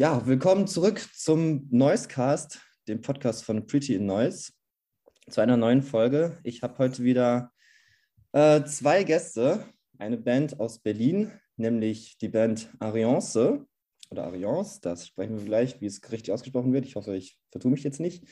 [0.00, 4.52] Ja, willkommen zurück zum Noisecast, dem Podcast von Pretty in Noise,
[5.28, 6.38] zu einer neuen Folge.
[6.42, 7.52] Ich habe heute wieder
[8.32, 9.66] äh, zwei Gäste,
[9.98, 13.66] eine Band aus Berlin, nämlich die Band Ariance
[14.08, 16.86] oder Ariance, das sprechen wir gleich, wie es richtig ausgesprochen wird.
[16.86, 18.24] Ich hoffe, ich vertue mich jetzt nicht.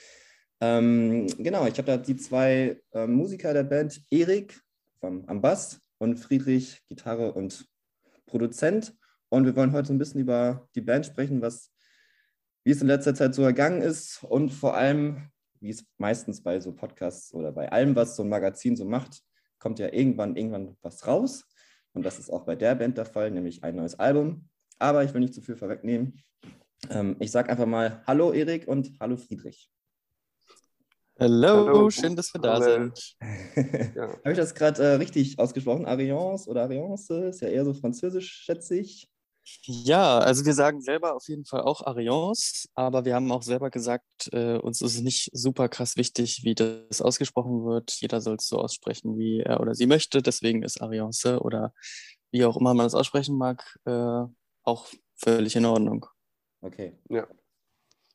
[0.63, 4.59] Ähm, genau, ich habe da die zwei äh, Musiker der Band, Erik
[5.01, 7.67] vom, am Bass und Friedrich, Gitarre und
[8.25, 8.95] Produzent.
[9.29, 11.73] Und wir wollen heute ein bisschen über die Band sprechen, was,
[12.65, 16.61] wie es in letzter Zeit so ergangen ist und vor allem, wie es meistens bei
[16.61, 19.23] so Podcasts oder bei allem, was so ein Magazin so macht,
[19.59, 21.45] kommt ja irgendwann, irgendwann was raus.
[21.93, 24.49] Und das ist auch bei der Band der Fall, nämlich ein neues Album.
[24.79, 26.23] Aber ich will nicht zu viel vorwegnehmen.
[26.91, 29.71] Ähm, ich sage einfach mal Hallo Erik und Hallo Friedrich.
[31.19, 31.91] Hallo, Hallo.
[31.91, 32.65] schön, dass wir da Hallo.
[32.65, 33.17] sind.
[33.97, 34.09] ja.
[34.09, 35.85] Habe ich das gerade äh, richtig ausgesprochen?
[35.85, 37.31] Ariance oder Ariance?
[37.31, 39.11] Ist ja eher so französisch, schätze ich.
[39.63, 43.71] Ja, also wir sagen selber auf jeden Fall auch Ariance, aber wir haben auch selber
[43.71, 47.93] gesagt, äh, uns ist es nicht super krass wichtig, wie das ausgesprochen wird.
[48.01, 50.23] Jeder soll es so aussprechen, wie er oder sie möchte.
[50.23, 51.73] Deswegen ist Ariance oder
[52.31, 54.25] wie auch immer man es aussprechen mag, äh,
[54.63, 56.07] auch völlig in Ordnung.
[56.61, 56.99] Okay.
[57.09, 57.27] Ja.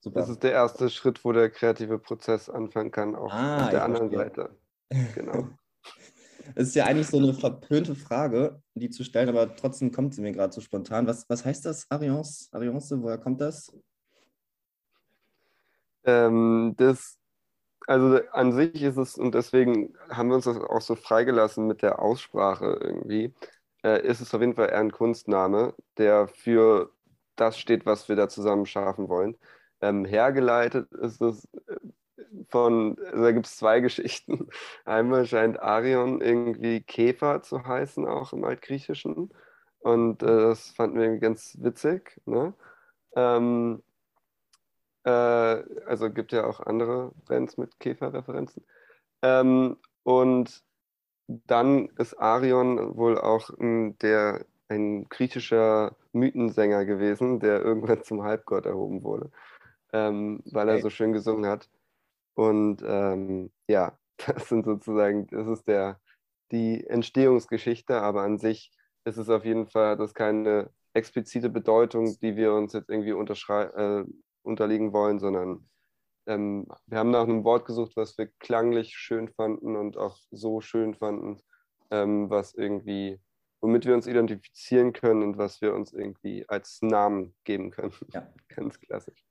[0.02, 0.20] Super.
[0.20, 3.84] Das ist der erste Schritt, wo der kreative Prozess anfangen kann, auch ah, auf der
[3.84, 4.46] anderen verstehe.
[4.46, 4.58] Seite.
[5.16, 5.50] Genau.
[6.56, 10.22] Es ist ja eigentlich so eine verpönte Frage, die zu stellen, aber trotzdem kommt sie
[10.22, 11.08] mir gerade so spontan.
[11.08, 12.50] Was, was heißt das, Ariance?
[12.52, 13.72] Ariance, woher kommt das?
[16.06, 17.18] Ähm, das?
[17.86, 21.82] Also an sich ist es, und deswegen haben wir uns das auch so freigelassen mit
[21.82, 23.34] der Aussprache irgendwie,
[23.84, 26.92] äh, ist es auf jeden Fall eher ein Kunstname, der für
[27.36, 29.38] das steht, was wir da zusammen schaffen wollen.
[29.82, 31.76] Ähm, hergeleitet ist es äh,
[32.50, 34.50] von, also da gibt es zwei Geschichten.
[34.86, 39.32] Einmal scheint Arion irgendwie Käfer zu heißen, auch im Altgriechischen.
[39.80, 42.22] Und äh, das fanden wir irgendwie ganz witzig.
[42.26, 42.54] Ne?
[43.16, 43.84] Ähm,
[45.04, 48.66] äh, also gibt ja auch andere Bands mit Käferreferenzen.
[49.22, 50.64] Ähm, und
[51.28, 58.66] dann ist Arion wohl auch m, der, ein griechischer Mythensänger gewesen, der irgendwann zum Halbgott
[58.66, 59.32] erhoben wurde
[59.94, 61.70] ähm, weil er so schön gesungen hat.
[62.36, 66.00] Und ähm, ja, das sind sozusagen, das ist der,
[66.52, 68.72] die Entstehungsgeschichte, aber an sich
[69.06, 74.06] ist es auf jeden Fall, das keine explizite Bedeutung, die wir uns jetzt irgendwie äh,
[74.44, 75.68] unterliegen wollen, sondern
[76.28, 80.62] ähm, wir haben nach einem Wort gesucht, was wir klanglich schön fanden und auch so
[80.62, 81.42] schön fanden,
[81.92, 83.20] ähm, was irgendwie,
[83.62, 87.94] womit wir uns identifizieren können und was wir uns irgendwie als Namen geben können.
[88.14, 88.32] Ja.
[88.50, 89.26] Ganz klassisch.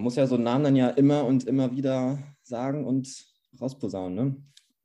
[0.00, 3.22] Man muss ja so einen Namen dann ja immer und immer wieder sagen und
[3.60, 4.36] rausposaunen, ne?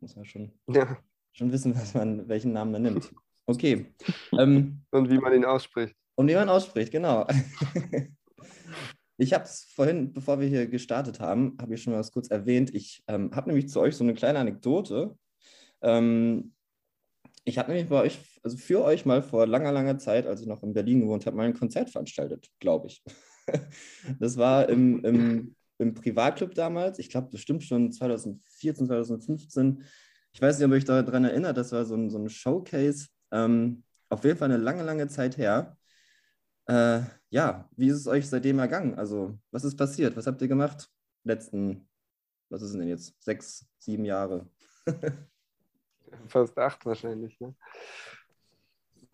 [0.02, 0.98] Muss man schon, ja.
[1.32, 3.14] schon wissen, was man, welchen Namen man nimmt.
[3.46, 3.94] Okay.
[4.38, 5.96] Ähm, und wie man ihn ausspricht.
[6.16, 7.26] Und wie man ausspricht, genau.
[9.18, 12.28] ich habe es vorhin, bevor wir hier gestartet haben, habe ich schon mal was kurz
[12.28, 12.76] erwähnt.
[12.76, 15.18] Ich ähm, habe nämlich zu euch so eine kleine Anekdote.
[15.82, 16.54] Ähm,
[17.46, 20.48] ich habe nämlich bei euch, also für euch mal vor langer, langer Zeit, als ich
[20.48, 23.02] noch in Berlin gewohnt habe, mal ein Konzert veranstaltet, glaube ich.
[24.20, 27.00] Das war im, im, im Privatclub damals.
[27.00, 29.84] Ich glaube, das stimmt schon 2014, 2015.
[30.34, 33.08] Ich weiß nicht, ob ihr euch daran erinnert, das war so ein, so ein Showcase.
[33.32, 35.78] Ähm, auf jeden Fall eine lange, lange Zeit her.
[36.68, 38.96] Äh, ja, wie ist es euch seitdem ergangen?
[38.96, 40.16] Also, was ist passiert?
[40.16, 40.90] Was habt ihr gemacht?
[41.24, 41.88] Letzten,
[42.50, 43.16] was ist denn jetzt?
[43.22, 44.50] Sechs, sieben Jahre.
[46.28, 47.56] Fast acht wahrscheinlich, ne?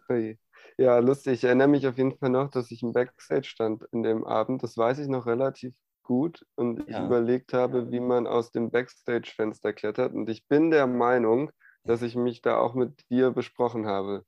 [0.08, 0.38] Hey.
[0.78, 1.34] Ja, lustig.
[1.34, 4.64] Ich erinnere mich auf jeden Fall noch, dass ich im Backstage stand in dem Abend.
[4.64, 5.74] Das weiß ich noch relativ
[6.04, 7.00] gut und ja.
[7.00, 10.14] ich überlegt habe, wie man aus dem Backstage-Fenster klettert.
[10.14, 11.52] Und ich bin der Meinung,
[11.84, 14.26] dass ich mich da auch mit dir besprochen habe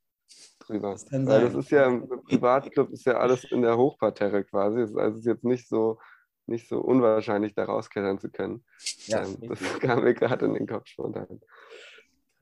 [0.60, 0.92] drüber.
[0.92, 4.82] Das kann Weil das ist ja im Privatclub ist ja alles in der Hochparterre quasi.
[4.82, 6.00] Also es ist jetzt nicht so
[6.46, 8.66] nicht so unwahrscheinlich, da rausklettern zu können.
[9.06, 11.40] Ja, ähm, das kam mir gerade in den Kopf spontan.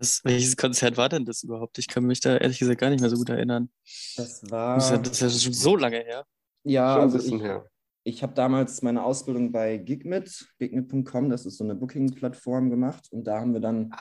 [0.01, 1.77] Was, welches Konzert war denn das überhaupt?
[1.77, 3.69] Ich kann mich da ehrlich gesagt gar nicht mehr so gut erinnern.
[4.17, 4.75] Das war.
[4.77, 6.25] Das ist ja, das ist ja schon so lange her.
[6.63, 7.65] Ja, schon ein also bisschen ich, her.
[8.03, 13.09] Ich habe damals meine Ausbildung bei Gigmit, gigmit.com, das ist so eine Booking-Plattform gemacht.
[13.11, 13.99] Und da haben wir dann ah,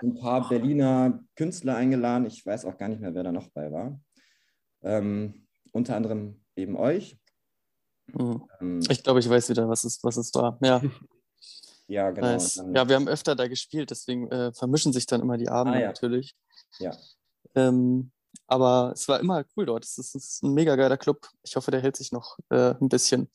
[0.00, 2.24] ein paar Berliner Künstler eingeladen.
[2.24, 4.00] Ich weiß auch gar nicht mehr, wer da noch bei war.
[4.82, 7.18] Ähm, unter anderem eben euch.
[8.06, 8.42] Mhm.
[8.58, 10.58] Ähm, ich glaube, ich weiß wieder, was es, was es war.
[10.62, 10.80] Ja.
[11.92, 12.26] Ja, genau.
[12.26, 12.56] Nice.
[12.74, 15.82] Ja, wir haben öfter da gespielt, deswegen äh, vermischen sich dann immer die Abende ah,
[15.82, 15.86] ja.
[15.88, 16.34] natürlich.
[16.78, 16.96] Ja.
[17.54, 18.10] Ähm,
[18.46, 19.84] aber es war immer cool dort.
[19.84, 21.28] Es ist, ist, ein mega geiler Club.
[21.42, 23.28] Ich hoffe, der hält sich noch äh, ein bisschen.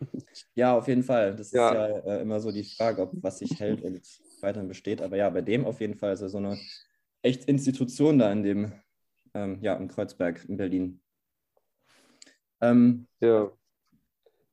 [0.54, 1.36] Ja, auf jeden Fall.
[1.36, 1.68] Das ja.
[1.68, 1.74] ist
[2.06, 4.00] ja äh, immer so die Frage, ob was sich hält und
[4.40, 5.02] weiterhin besteht.
[5.02, 6.58] Aber ja, bei dem auf jeden Fall ist er so eine
[7.20, 8.72] echt Institution da in dem,
[9.34, 11.02] ähm, ja, im Kreuzberg in Berlin.
[12.62, 13.52] Ähm, ja.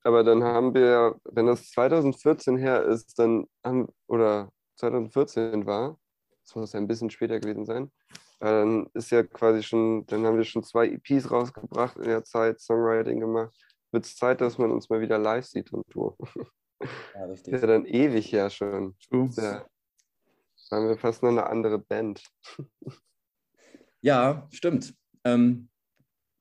[0.07, 6.00] Aber dann haben wir, wenn das 2014 her ist, dann haben, oder 2014 war,
[6.45, 7.92] das muss ja ein bisschen später gewesen sein,
[8.39, 12.62] dann ist ja quasi schon, dann haben wir schon zwei EPs rausgebracht in der Zeit,
[12.62, 13.54] Songwriting gemacht.
[13.92, 16.15] Wird es Zeit, dass man uns mal wieder live sieht und Tour.
[17.13, 17.51] Ja, richtig.
[17.51, 18.95] Das ist ja dann ewig ja schon.
[19.09, 19.30] True.
[19.36, 19.65] Ja,
[20.69, 22.24] waren wir fast noch eine andere Band.
[24.00, 24.94] Ja, stimmt.
[25.25, 25.68] Ähm,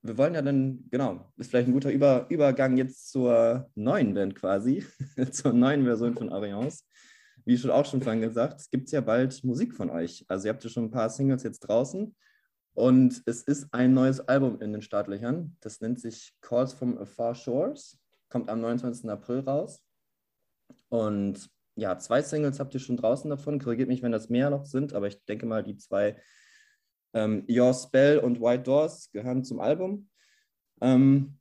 [0.01, 4.35] wir wollen ja dann, genau, ist vielleicht ein guter Über Übergang jetzt zur neuen Band
[4.35, 4.85] quasi,
[5.31, 6.83] zur neuen Version von Ariance.
[7.45, 10.25] Wie schon auch schon vorhin gesagt, es gibt ja bald Musik von euch.
[10.27, 12.15] Also ihr habt ja schon ein paar Singles jetzt draußen
[12.73, 15.57] und es ist ein neues Album in den Startlöchern.
[15.61, 19.09] Das nennt sich Calls from Afar Shores, kommt am 29.
[19.09, 19.81] April raus.
[20.89, 23.59] Und ja, zwei Singles habt ihr schon draußen davon.
[23.59, 26.21] Korrigiert mich, wenn das mehr noch sind, aber ich denke mal, die zwei
[27.17, 30.07] ähm, Your Spell und White Doors gehören zum Album.
[30.81, 31.39] Ähm,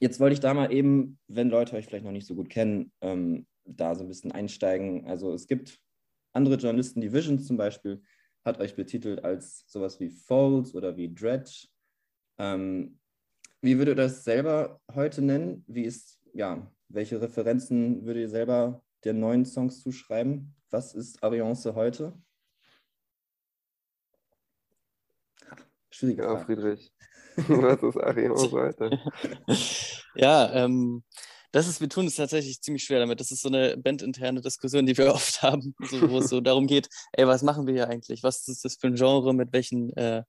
[0.00, 2.92] jetzt wollte ich da mal eben, wenn Leute euch vielleicht noch nicht so gut kennen,
[3.00, 5.06] ähm, da so ein bisschen einsteigen.
[5.06, 5.80] Also es gibt
[6.32, 8.02] andere Journalisten, die Visions zum Beispiel,
[8.44, 11.68] hat euch betitelt als sowas wie Folds oder wie Dredge.
[12.38, 12.98] Ähm,
[13.62, 15.64] wie würdet ihr das selber heute nennen?
[15.66, 20.54] Wie ist, ja, welche Referenzen würdet ihr selber den neuen Songs zuschreiben?
[20.70, 22.12] Was ist Ariance heute?
[25.96, 26.92] Schwierige ja, Friedrich.
[27.36, 29.00] Was ist Ariance heute?
[30.14, 31.02] ja, ähm,
[31.52, 33.18] das ist, wir tun es tatsächlich ziemlich schwer damit.
[33.18, 36.66] Das ist so eine bandinterne Diskussion, die wir oft haben, so, wo es so darum
[36.66, 38.22] geht, ey, was machen wir hier eigentlich?
[38.22, 39.32] Was ist das für ein Genre?
[39.32, 40.24] Mit welchen äh,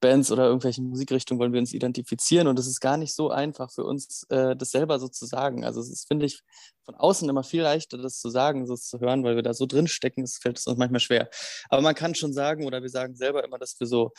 [0.00, 2.46] Bands oder irgendwelchen Musikrichtungen wollen wir uns identifizieren?
[2.46, 5.64] Und es ist gar nicht so einfach für uns, äh, das selber so zu sagen.
[5.64, 6.42] Also es ist, finde ich,
[6.84, 9.66] von außen immer viel leichter, das zu sagen, so zu hören, weil wir da so
[9.66, 11.28] drin stecken, es fällt es uns manchmal schwer.
[11.70, 14.12] Aber man kann schon sagen, oder wir sagen selber immer, dass wir so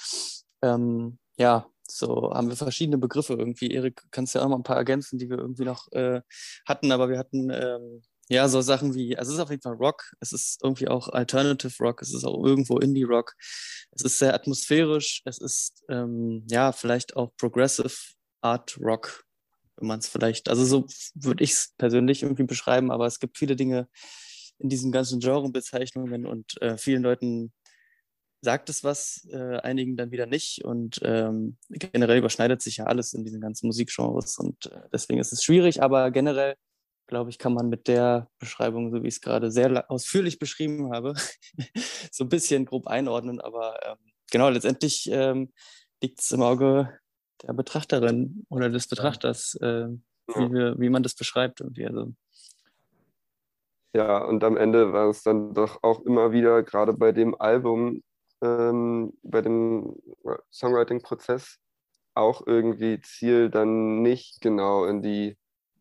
[0.62, 3.72] ähm, ja, so haben wir verschiedene Begriffe irgendwie.
[3.72, 6.22] Erik, kannst ja auch mal ein paar ergänzen, die wir irgendwie noch äh,
[6.68, 9.74] hatten, aber wir hatten ähm, ja so Sachen wie, also es ist auf jeden Fall
[9.74, 13.34] Rock, es ist irgendwie auch Alternative Rock, es ist auch irgendwo Indie Rock,
[13.92, 17.96] es ist sehr atmosphärisch, es ist ähm, ja vielleicht auch Progressive
[18.42, 19.26] Art Rock,
[19.78, 20.86] wenn man es vielleicht, also so
[21.16, 23.88] würde ich es persönlich irgendwie beschreiben, aber es gibt viele Dinge
[24.60, 27.52] in diesen ganzen Genrebezeichnungen und äh, vielen Leuten
[28.42, 30.64] sagt es was, äh, einigen dann wieder nicht.
[30.64, 34.38] Und ähm, generell überschneidet sich ja alles in diesen ganzen Musikgenres.
[34.38, 36.56] Und äh, deswegen ist es schwierig, aber generell,
[37.08, 40.94] glaube ich, kann man mit der Beschreibung, so wie ich es gerade sehr ausführlich beschrieben
[40.94, 41.14] habe,
[42.12, 43.42] so ein bisschen grob einordnen.
[43.42, 43.98] Aber ähm,
[44.32, 45.52] genau, letztendlich ähm,
[46.02, 46.98] liegt es im Auge
[47.44, 49.88] der Betrachterin oder des Betrachters, äh,
[50.28, 51.62] wie, wir, wie man das beschreibt.
[51.62, 51.88] Irgendwie.
[51.88, 52.14] Also,
[53.94, 58.04] ja, und am Ende war es dann doch auch immer wieder, gerade bei dem Album,
[58.42, 59.96] ähm, bei dem
[60.52, 61.60] Songwriting-Prozess
[62.14, 65.38] auch irgendwie Ziel, dann nicht genau in, die,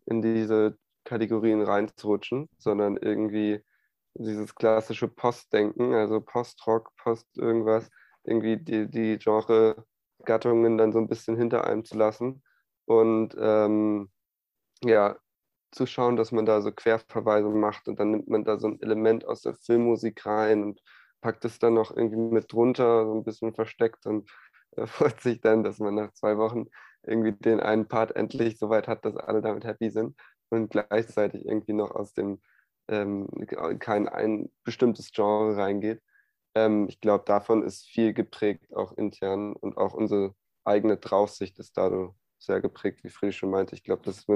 [0.07, 3.63] in diese Kategorien reinzurutschen, sondern irgendwie
[4.15, 7.89] dieses klassische Postdenken, also Postrock, Post irgendwas,
[8.25, 12.43] irgendwie die, die Genre-Gattungen dann so ein bisschen hinter einem zu lassen
[12.85, 14.11] und ähm,
[14.85, 15.17] ja,
[15.73, 18.81] zu schauen, dass man da so Querverweise macht und dann nimmt man da so ein
[18.81, 20.81] Element aus der Filmmusik rein und
[21.21, 24.31] packt es dann noch irgendwie mit drunter, so ein bisschen versteckt und
[24.77, 26.67] äh, freut sich dann, dass man nach zwei Wochen
[27.03, 30.17] irgendwie den einen Part endlich so weit hat, dass alle damit happy sind
[30.51, 32.41] und gleichzeitig irgendwie noch aus dem
[32.89, 33.29] ähm,
[33.79, 36.03] kein ein bestimmtes Genre reingeht.
[36.55, 40.35] Ähm, ich glaube, davon ist viel geprägt, auch intern und auch unsere
[40.65, 43.75] eigene Draufsicht ist dadurch sehr geprägt, wie Friedrich schon meinte.
[43.75, 44.27] Ich glaube, dass,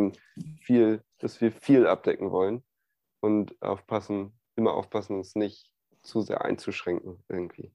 [1.18, 2.62] dass wir viel abdecken wollen
[3.20, 5.71] und aufpassen, immer aufpassen, uns nicht
[6.02, 7.72] zu sehr einzuschränken irgendwie.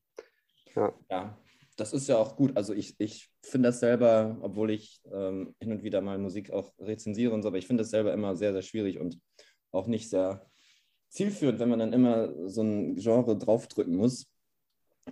[0.75, 0.93] Ja.
[1.09, 1.37] ja,
[1.75, 2.55] das ist ja auch gut.
[2.55, 6.73] Also ich, ich finde das selber, obwohl ich ähm, hin und wieder mal Musik auch
[6.79, 9.19] rezensiere und so, aber ich finde das selber immer sehr, sehr schwierig und
[9.71, 10.49] auch nicht sehr
[11.09, 14.27] zielführend, wenn man dann immer so ein Genre draufdrücken muss.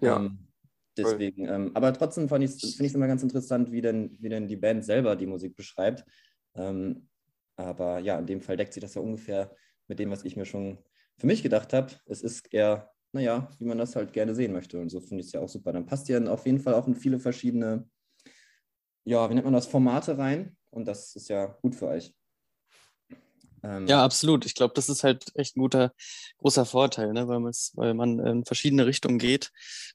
[0.01, 0.17] Ja.
[0.17, 0.47] Ähm,
[0.97, 4.57] deswegen, ähm, aber trotzdem finde ich es immer ganz interessant, wie denn, wie denn die
[4.57, 6.03] Band selber die Musik beschreibt.
[6.55, 7.07] Ähm,
[7.55, 9.55] aber ja, in dem Fall deckt sich das ja ungefähr
[9.87, 10.79] mit dem, was ich mir schon
[11.17, 11.93] für mich gedacht habe.
[12.05, 14.77] Es ist eher naja, wie man das halt gerne sehen möchte.
[14.77, 15.71] Und so finde ich es ja auch super.
[15.71, 17.89] Dann passt ihr auf jeden Fall auch in viele verschiedene,
[19.05, 20.57] ja, wie nennt man das, Formate rein.
[20.69, 22.13] Und das ist ja gut für euch.
[23.63, 24.45] Ähm, ja, absolut.
[24.45, 25.93] Ich glaube, das ist halt echt ein guter,
[26.39, 27.25] großer Vorteil, ne?
[27.29, 29.53] weil, weil man in verschiedene Richtungen geht,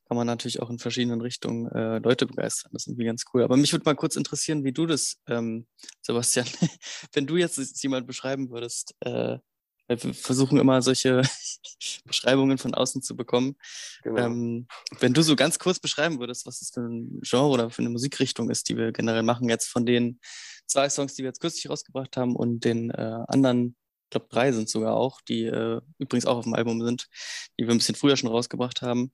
[0.08, 2.70] kann man natürlich auch in verschiedenen Richtungen äh, Leute begeistern.
[2.72, 3.42] Das ist irgendwie ganz cool.
[3.42, 5.66] Aber mich würde mal kurz interessieren, wie du das, ähm,
[6.00, 6.46] Sebastian,
[7.12, 9.36] wenn du jetzt jemand beschreiben würdest, äh,
[9.90, 11.22] wir versuchen immer solche
[12.04, 13.56] Beschreibungen von außen zu bekommen.
[14.02, 14.18] Genau.
[14.18, 14.66] Ähm,
[15.00, 17.90] wenn du so ganz kurz beschreiben würdest, was das für ein Genre oder für eine
[17.90, 20.20] Musikrichtung ist, die wir generell machen, jetzt von den
[20.66, 24.52] zwei Songs, die wir jetzt kürzlich rausgebracht haben und den äh, anderen, ich glaube drei
[24.52, 27.08] sind sogar auch, die äh, übrigens auch auf dem Album sind,
[27.58, 29.12] die wir ein bisschen früher schon rausgebracht haben.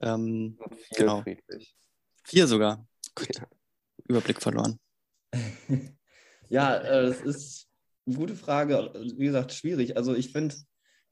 [0.00, 1.22] Ähm, Vier genau.
[1.22, 1.74] Friedrich.
[2.24, 2.86] Vier sogar.
[3.14, 3.48] Gut, Ja.
[4.06, 4.78] Überblick verloren.
[6.50, 7.63] Ja, äh, das ist
[8.12, 8.92] gute Frage.
[9.16, 9.96] Wie gesagt, schwierig.
[9.96, 10.54] Also ich finde,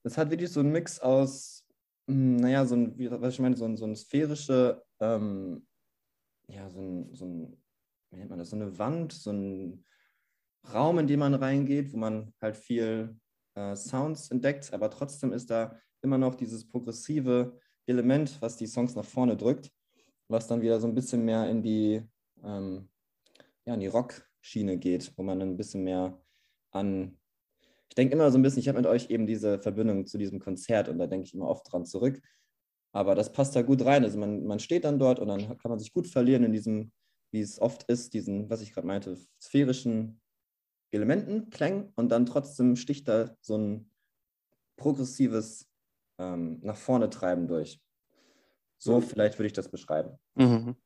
[0.03, 1.65] das hat wirklich so einen Mix aus,
[2.09, 5.67] hm, naja, so ein, was ich meine, so ein, so ein sphärische, ähm,
[6.49, 7.63] ja, so ein, so ein,
[8.11, 9.85] wie nennt man das, so eine Wand, so ein
[10.73, 13.17] Raum, in den man reingeht, wo man halt viel
[13.55, 18.95] äh, Sounds entdeckt, aber trotzdem ist da immer noch dieses progressive Element, was die Songs
[18.95, 19.71] nach vorne drückt,
[20.29, 22.03] was dann wieder so ein bisschen mehr in die,
[22.43, 22.89] ähm,
[23.65, 26.22] ja, in die Rock-Schiene geht, wo man ein bisschen mehr
[26.73, 27.19] an,
[27.89, 30.41] ich denke immer so ein bisschen, ich habe mit euch eben diese Verbindung zu diesem
[30.41, 32.21] Konzert und da denke ich immer oft dran zurück.
[32.93, 34.05] Aber das passt da gut rein.
[34.05, 36.93] Also man, man steht dann dort und dann kann man sich gut verlieren in diesem,
[37.33, 40.21] wie es oft ist, diesen, was ich gerade meinte, sphärischen
[40.91, 43.91] Elementen, Klängen und dann trotzdem sticht da so ein
[44.77, 45.71] progressives
[46.19, 47.81] ähm, nach vorne treiben durch.
[48.79, 49.03] So Mhm.
[49.03, 50.19] vielleicht würde ich das beschreiben.
[50.35, 50.77] Mhm.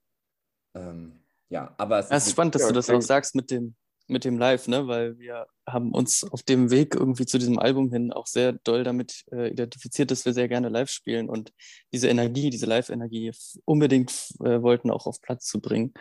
[0.74, 3.74] Ähm, ja, aber es Ja, es ist spannend, dass du das auch sagst mit dem,
[4.08, 4.86] mit dem Live, ne?
[4.86, 8.84] weil wir haben uns auf dem Weg irgendwie zu diesem Album hin auch sehr doll
[8.84, 11.52] damit äh, identifiziert, dass wir sehr gerne live spielen und
[11.92, 13.32] diese Energie, diese Live-Energie
[13.64, 15.92] unbedingt äh, wollten auch auf Platz zu bringen.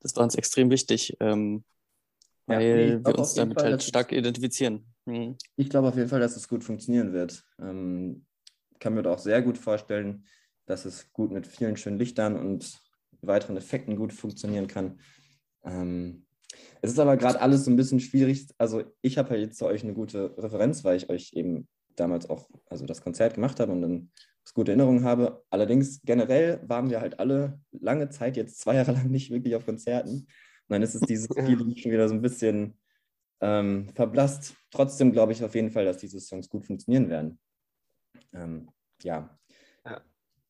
[0.00, 1.64] Das war uns extrem wichtig, ähm,
[2.48, 4.86] Ja, nee, weil wir uns damit Fall, halt stark identifizieren.
[5.06, 5.36] Mhm.
[5.56, 7.44] Ich glaube auf jeden Fall, dass es gut funktionieren wird.
[7.58, 8.26] Ähm,
[8.78, 10.26] kann mir auch sehr gut vorstellen,
[10.66, 12.78] dass es gut mit vielen schönen Lichtern und
[13.22, 15.00] weiteren Effekten gut funktionieren kann.
[15.64, 16.27] Ähm,
[16.82, 18.48] es ist aber gerade alles so ein bisschen schwierig.
[18.58, 22.30] Also ich habe ja jetzt zu euch eine gute Referenz, weil ich euch eben damals
[22.30, 24.10] auch also das Konzert gemacht habe und dann
[24.54, 25.44] gute Erinnerungen habe.
[25.50, 29.64] Allerdings generell waren wir halt alle lange Zeit, jetzt zwei Jahre lang nicht wirklich auf
[29.64, 30.10] Konzerten.
[30.10, 30.26] Und
[30.68, 31.28] dann ist es dieses.
[31.34, 32.78] Feeling schon wieder so ein bisschen
[33.40, 34.54] ähm, verblasst.
[34.70, 37.38] Trotzdem glaube ich auf jeden Fall, dass diese Songs gut funktionieren werden.
[38.32, 38.68] Ähm,
[39.02, 39.38] ja.
[39.84, 40.02] Ja.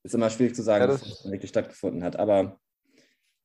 [0.03, 2.59] Ist immer schwierig zu sagen, Ja, es wirklich stattgefunden hat, aber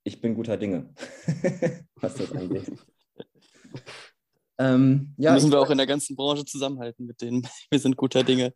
[0.04, 0.94] ich bin guter Dinge,
[1.96, 2.72] was das angeht.
[4.58, 7.48] ähm, ja, Müssen wir auch in der ganzen Branche zusammenhalten mit denen.
[7.70, 8.54] Wir sind guter Dinge.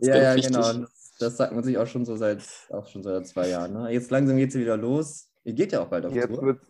[0.00, 0.52] Ja, ja, wichtig.
[0.54, 0.72] genau.
[0.72, 3.72] Das, das sagt man sich auch schon so seit, auch schon seit zwei Jahren.
[3.72, 3.90] Ne?
[3.90, 5.30] Jetzt langsam geht es wieder los.
[5.44, 6.42] Ihr geht ja auch bald auf Jetzt Tour.
[6.42, 6.60] wird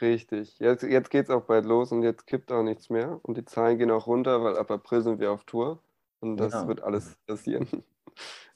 [0.00, 0.58] richtig.
[0.58, 3.20] Jetzt, jetzt geht es auch bald los und jetzt kippt auch nichts mehr.
[3.22, 5.82] Und die Zahlen gehen auch runter, weil ab April sind wir auf Tour.
[6.20, 6.68] Und das Genau.
[6.68, 7.68] wird alles passieren.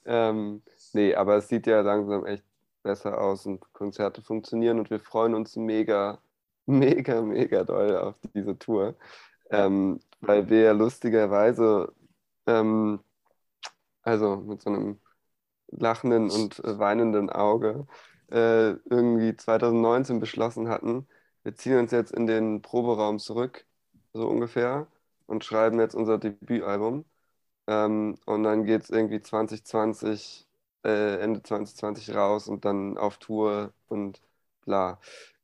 [0.05, 2.45] ähm, nee, aber es sieht ja langsam echt
[2.83, 6.21] besser aus und Konzerte funktionieren und wir freuen uns mega,
[6.67, 8.97] mega, mega doll auf diese Tour.
[9.51, 11.93] Ähm, weil wir ja lustigerweise,
[12.47, 13.01] ähm,
[14.03, 15.01] also mit so einem
[15.69, 17.87] lachenden und weinenden Auge,
[18.31, 21.07] äh, irgendwie 2019 beschlossen hatten,
[21.45, 23.67] wir ziehen uns jetzt in den Proberaum zurück,
[24.13, 24.89] so ungefähr,
[25.27, 27.05] und schreiben jetzt unser Debütalbum.
[27.69, 30.48] Ähm, und dann geht es irgendwie 2020,
[30.85, 34.21] äh, Ende 2020 raus und dann auf Tour und
[34.65, 35.01] bla.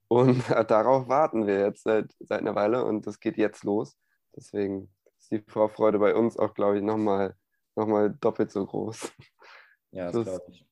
[0.08, 0.38] Und
[0.70, 3.96] darauf warten wir jetzt seit, seit einer Weile und das geht jetzt los.
[4.36, 4.88] Deswegen
[5.18, 7.36] ist die Vorfreude bei uns auch, glaube ich, nochmal
[7.76, 9.12] noch mal doppelt so groß.
[9.90, 10.66] Ja, das das- glaube ich.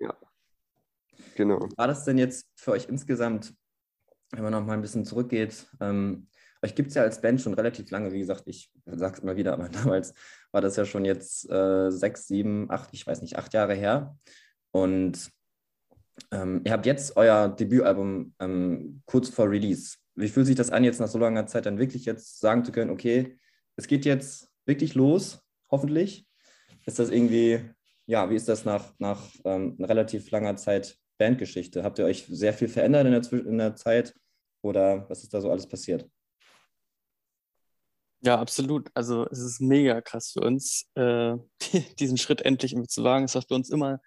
[1.36, 1.60] Genau.
[1.76, 3.54] War das denn jetzt für euch insgesamt,
[4.30, 6.28] wenn man noch mal ein bisschen zurückgeht, ähm,
[6.62, 9.36] euch gibt es ja als Band schon relativ lange, wie gesagt, ich sage es immer
[9.36, 10.14] wieder, aber damals
[10.52, 14.16] war das ja schon jetzt äh, sechs, sieben, acht, ich weiß nicht, acht Jahre her.
[14.72, 15.30] Und
[16.30, 19.96] ähm, ihr habt jetzt euer Debütalbum ähm, kurz vor Release.
[20.14, 22.72] Wie fühlt sich das an, jetzt nach so langer Zeit dann wirklich jetzt sagen zu
[22.72, 23.38] können, okay,
[23.76, 26.26] es geht jetzt wirklich los, hoffentlich?
[26.84, 27.60] Ist das irgendwie,
[28.06, 31.82] ja, wie ist das nach, nach ähm, relativ langer Zeit Bandgeschichte?
[31.82, 34.14] Habt ihr euch sehr viel verändert in der, in der Zeit
[34.62, 36.08] oder was ist da so alles passiert?
[38.24, 38.88] Ja, absolut.
[38.94, 41.34] Also es ist mega krass für uns, äh,
[41.98, 43.24] diesen Schritt endlich zu wagen.
[43.24, 44.00] Es war für uns immer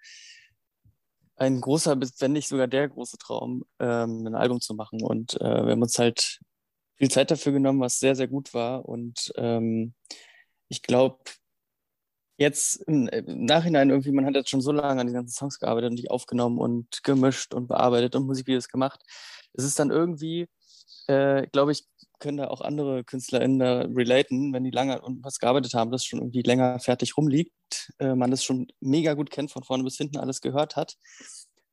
[1.36, 5.02] ein großer, wenn nicht sogar der große Traum, ähm, ein Album zu machen.
[5.02, 6.40] Und äh, wir haben uns halt
[6.96, 8.86] viel Zeit dafür genommen, was sehr, sehr gut war.
[8.86, 9.94] Und ähm,
[10.68, 11.18] ich glaube,
[12.38, 15.58] jetzt im, im Nachhinein irgendwie, man hat jetzt schon so lange an den ganzen Songs
[15.58, 19.00] gearbeitet und die aufgenommen und gemischt und bearbeitet und Musikvideos gemacht.
[19.54, 20.48] Es ist dann irgendwie,
[21.06, 21.84] äh, glaube ich,
[22.18, 26.04] können da auch andere KünstlerInnen da relaten, wenn die lange und was gearbeitet haben, das
[26.04, 29.96] schon irgendwie länger fertig rumliegt, äh, man das schon mega gut kennt, von vorne bis
[29.96, 30.96] hinten alles gehört hat,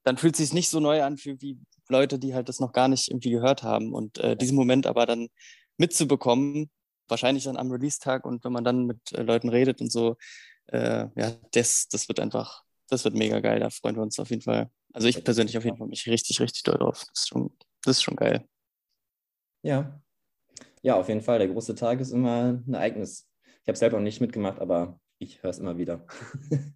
[0.03, 1.59] dann fühlt es sich nicht so neu an für wie
[1.89, 3.93] Leute, die halt das noch gar nicht irgendwie gehört haben.
[3.93, 5.29] Und äh, diesen Moment aber dann
[5.77, 6.69] mitzubekommen,
[7.07, 10.17] wahrscheinlich dann am Release-Tag und wenn man dann mit äh, Leuten redet und so,
[10.67, 14.29] äh, ja, das, das wird einfach, das wird mega geil, da freuen wir uns auf
[14.29, 14.69] jeden Fall.
[14.93, 17.03] Also ich persönlich auf jeden Fall mich richtig, richtig doll drauf.
[17.07, 17.51] Das ist schon,
[17.83, 18.47] das ist schon geil.
[19.63, 20.02] Ja.
[20.83, 21.39] Ja, auf jeden Fall.
[21.39, 23.29] Der große Tag ist immer ein Ereignis.
[23.45, 26.05] Ich habe es selber noch nicht mitgemacht, aber ich höre es immer wieder.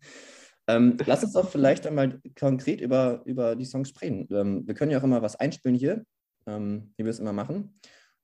[0.67, 4.25] ähm, lass uns doch vielleicht einmal konkret über, über die Songs sprechen.
[4.31, 6.05] Ähm, wir können ja auch immer was einspielen hier,
[6.45, 7.79] ähm, wie wir es immer machen.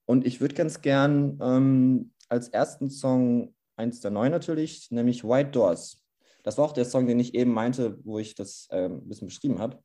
[0.06, 5.50] Und ich würde ganz gern ähm, als ersten Song eins der neuen natürlich, nämlich White
[5.50, 6.02] Doors.
[6.42, 9.28] Das war auch der Song, den ich eben meinte, wo ich das äh, ein bisschen
[9.28, 9.82] beschrieben habe.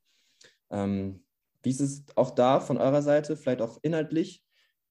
[0.70, 1.24] Ähm,
[1.62, 4.42] wie ist es auch da von eurer Seite, vielleicht auch inhaltlich?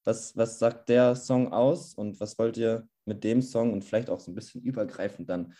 [0.04, 4.10] Was, was sagt der Song aus und was wollt ihr mit dem Song und vielleicht
[4.10, 5.54] auch so ein bisschen übergreifend dann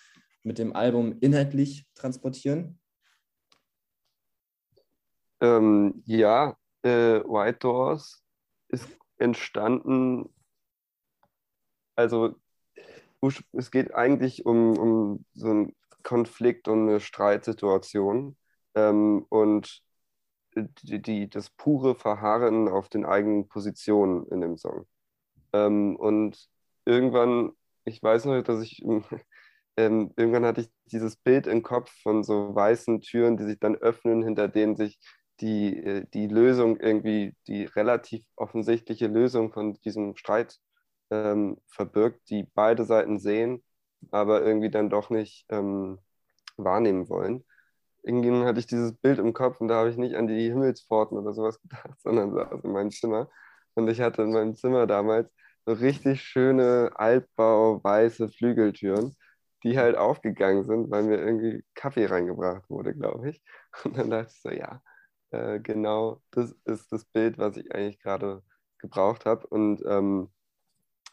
[0.44, 2.80] mit dem Album inhaltlich transportieren?
[5.42, 8.24] Ähm, ja, äh, White Doors
[8.70, 10.34] ist entstanden,
[11.96, 12.36] also
[13.52, 18.38] es geht eigentlich um, um so einen Konflikt und eine Streitsituation
[18.76, 19.82] ähm, und
[20.56, 24.88] die, die, das pure Verharren auf den eigenen Positionen in dem Song.
[25.54, 26.50] Ähm, und
[26.86, 27.52] irgendwann,
[27.86, 28.84] ich weiß noch, dass ich,
[29.78, 33.76] ähm, irgendwann hatte ich dieses Bild im Kopf von so weißen Türen, die sich dann
[33.76, 35.00] öffnen, hinter denen sich
[35.42, 40.60] die, äh, die Lösung irgendwie, die relativ offensichtliche Lösung von diesem Streit
[41.12, 43.64] ähm, verbirgt, die beide Seiten sehen,
[44.12, 46.00] aber irgendwie dann doch nicht ähm,
[46.58, 47.44] wahrnehmen wollen
[48.04, 51.18] irgendwie hatte ich dieses Bild im Kopf und da habe ich nicht an die Himmelspforten
[51.18, 53.30] oder sowas gedacht, sondern saß in meinem Zimmer.
[53.76, 55.30] Und ich hatte in meinem Zimmer damals
[55.66, 59.16] so richtig schöne Altbau weiße Flügeltüren,
[59.64, 63.44] die halt aufgegangen sind, weil mir irgendwie Kaffee reingebracht wurde, glaube ich.
[63.84, 64.82] Und dann dachte ich so, ja,
[65.32, 68.44] äh, genau, das ist das Bild, was ich eigentlich gerade
[68.80, 69.48] gebraucht habe.
[69.48, 70.30] Und ähm,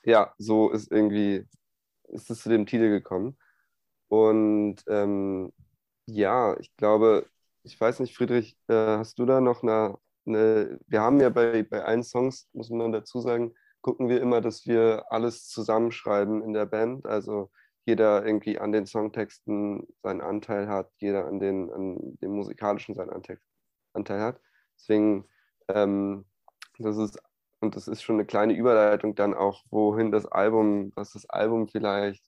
[0.05, 1.47] ja, so ist irgendwie,
[2.09, 3.37] ist es zu dem Titel gekommen.
[4.09, 5.53] Und ähm,
[6.07, 7.29] ja, ich glaube,
[7.63, 11.63] ich weiß nicht, Friedrich, äh, hast du da noch eine, eine, wir haben ja bei,
[11.65, 16.53] bei allen Songs, muss man dazu sagen, gucken wir immer, dass wir alles zusammenschreiben in
[16.53, 17.07] der Band.
[17.07, 17.51] Also
[17.85, 23.11] jeder irgendwie an den Songtexten seinen Anteil hat, jeder an, den, an dem musikalischen seinen
[23.11, 23.39] Anteil,
[23.95, 24.41] Anteil hat.
[24.79, 25.29] Deswegen,
[25.69, 26.27] ähm,
[26.79, 27.21] das ist,
[27.61, 31.69] und das ist schon eine kleine Überleitung dann auch, wohin das Album, was das Album
[31.69, 32.25] vielleicht,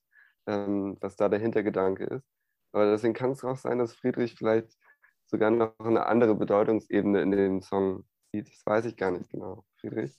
[0.47, 2.38] ähm, was da der Hintergedanke ist.
[2.71, 4.77] Aber deswegen kann es auch sein, dass Friedrich vielleicht
[5.25, 8.47] sogar noch eine andere Bedeutungsebene in dem Song sieht.
[8.49, 9.65] Das weiß ich gar nicht genau.
[9.79, 10.11] Friedrich?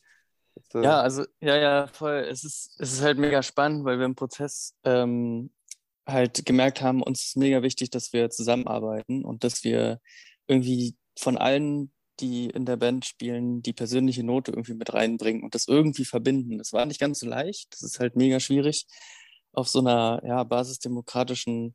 [0.74, 2.26] Ja, also, ja, ja, voll.
[2.28, 5.50] Es ist, es ist halt mega spannend, weil wir im Prozess ähm,
[6.06, 10.00] halt gemerkt haben, uns ist mega wichtig, dass wir zusammenarbeiten und dass wir
[10.48, 15.54] irgendwie von allen, die in der Band spielen, die persönliche Note irgendwie mit reinbringen und
[15.54, 16.58] das irgendwie verbinden.
[16.58, 17.72] Das war nicht ganz so leicht.
[17.72, 18.86] Das ist halt mega schwierig
[19.52, 21.74] auf so einer ja, basisdemokratischen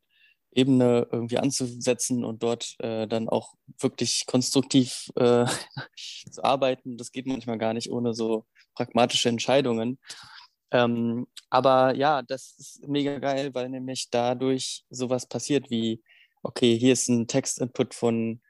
[0.56, 5.44] Ebene irgendwie anzusetzen und dort äh, dann auch wirklich konstruktiv äh,
[6.30, 6.96] zu arbeiten.
[6.96, 9.98] Das geht manchmal gar nicht ohne so pragmatische Entscheidungen.
[10.70, 16.02] Ähm, aber ja, das ist mega geil, weil nämlich dadurch sowas passiert wie,
[16.42, 18.40] okay, hier ist ein Textinput von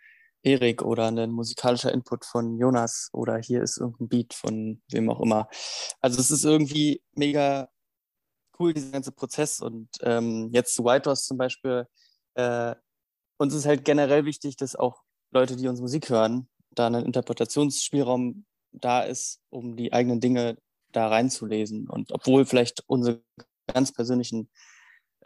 [0.42, 5.20] Erik oder ein musikalischer Input von Jonas oder hier ist irgendein Beat von wem auch
[5.20, 5.48] immer.
[6.00, 7.68] Also es ist irgendwie mega
[8.58, 9.60] cool, dieser ganze Prozess.
[9.60, 11.86] Und ähm, jetzt zu White Horse zum Beispiel,
[12.34, 12.74] äh,
[13.38, 18.44] uns ist halt generell wichtig, dass auch Leute, die uns Musik hören, da ein Interpretationsspielraum
[18.72, 20.58] da ist, um die eigenen Dinge
[20.92, 21.88] da reinzulesen.
[21.88, 23.22] Und obwohl vielleicht unsere
[23.66, 24.50] ganz persönlichen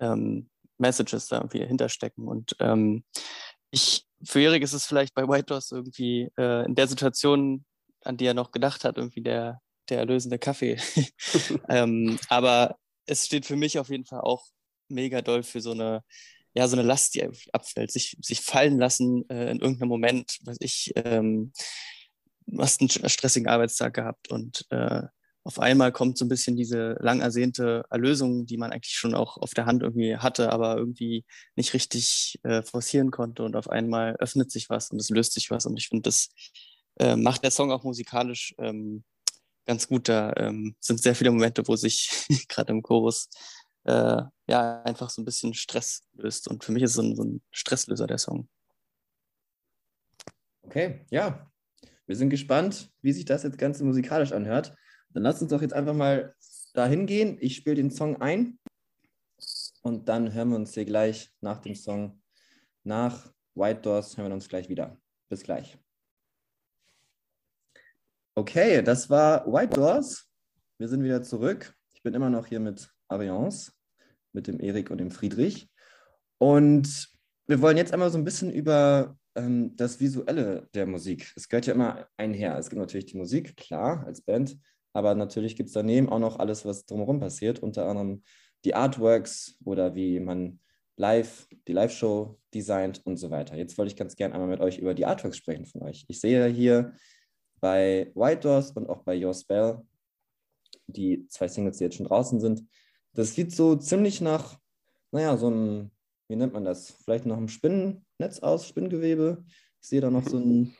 [0.00, 2.26] ähm, Messages da irgendwie hinterstecken.
[2.26, 3.04] Und ähm,
[3.70, 7.64] ich, für Erik ist es vielleicht bei White Horse irgendwie äh, in der Situation,
[8.02, 10.78] an die er noch gedacht hat, irgendwie der, der erlösende Kaffee.
[11.68, 12.76] ähm, aber
[13.10, 14.46] es steht für mich auf jeden Fall auch
[14.88, 16.04] mega doll für so eine,
[16.54, 20.56] ja, so eine Last, die abfällt, sich, sich fallen lassen äh, in irgendeinem Moment, was
[20.60, 21.52] ich, ähm,
[22.58, 25.02] hast einen stressigen Arbeitstag gehabt und äh,
[25.42, 29.38] auf einmal kommt so ein bisschen diese lang ersehnte Erlösung, die man eigentlich schon auch
[29.38, 31.24] auf der Hand irgendwie hatte, aber irgendwie
[31.56, 35.50] nicht richtig äh, forcieren konnte und auf einmal öffnet sich was und es löst sich
[35.50, 36.28] was und ich finde, das
[36.98, 39.04] äh, macht der Song auch musikalisch ähm,
[39.70, 40.08] ganz gut.
[40.08, 43.28] Da ähm, sind sehr viele Momente, wo sich gerade im Chorus
[43.84, 46.48] äh, ja einfach so ein bisschen Stress löst.
[46.48, 48.48] Und für mich ist so ein, so ein Stresslöser der Song.
[50.62, 51.48] Okay, ja.
[52.06, 54.74] Wir sind gespannt, wie sich das jetzt ganz musikalisch anhört.
[55.10, 56.34] Dann lass uns doch jetzt einfach mal
[56.74, 57.38] dahin gehen.
[57.40, 58.58] Ich spiele den Song ein
[59.82, 62.20] und dann hören wir uns hier gleich nach dem Song
[62.82, 64.96] nach White Doors hören wir uns gleich wieder.
[65.28, 65.78] Bis gleich.
[68.40, 70.26] Okay, das war White Doors.
[70.78, 71.74] Wir sind wieder zurück.
[71.92, 73.72] Ich bin immer noch hier mit Ariance,
[74.32, 75.68] mit dem Erik und dem Friedrich.
[76.38, 77.10] Und
[77.46, 81.34] wir wollen jetzt einmal so ein bisschen über ähm, das Visuelle der Musik.
[81.36, 82.56] Es gehört ja immer einher.
[82.56, 84.56] Es gibt natürlich die Musik, klar, als Band.
[84.94, 88.22] Aber natürlich gibt es daneben auch noch alles, was drumherum passiert, unter anderem
[88.64, 90.60] die Artworks oder wie man
[90.96, 93.54] live, die Live-Show designt und so weiter.
[93.56, 96.06] Jetzt wollte ich ganz gerne einmal mit euch über die Artworks sprechen von euch.
[96.08, 96.94] Ich sehe hier
[97.60, 99.82] bei White Doors und auch bei Your Spell
[100.92, 102.64] die zwei Singles, die jetzt schon draußen sind.
[103.12, 104.58] Das sieht so ziemlich nach,
[105.10, 105.90] naja, so einem,
[106.28, 106.90] wie nennt man das?
[107.04, 109.44] Vielleicht noch ein Spinnennetz aus, Spinngewebe.
[109.80, 110.74] Ich sehe da noch so ein,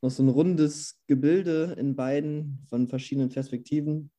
[0.00, 4.10] noch so ein rundes Gebilde in beiden von verschiedenen Perspektiven.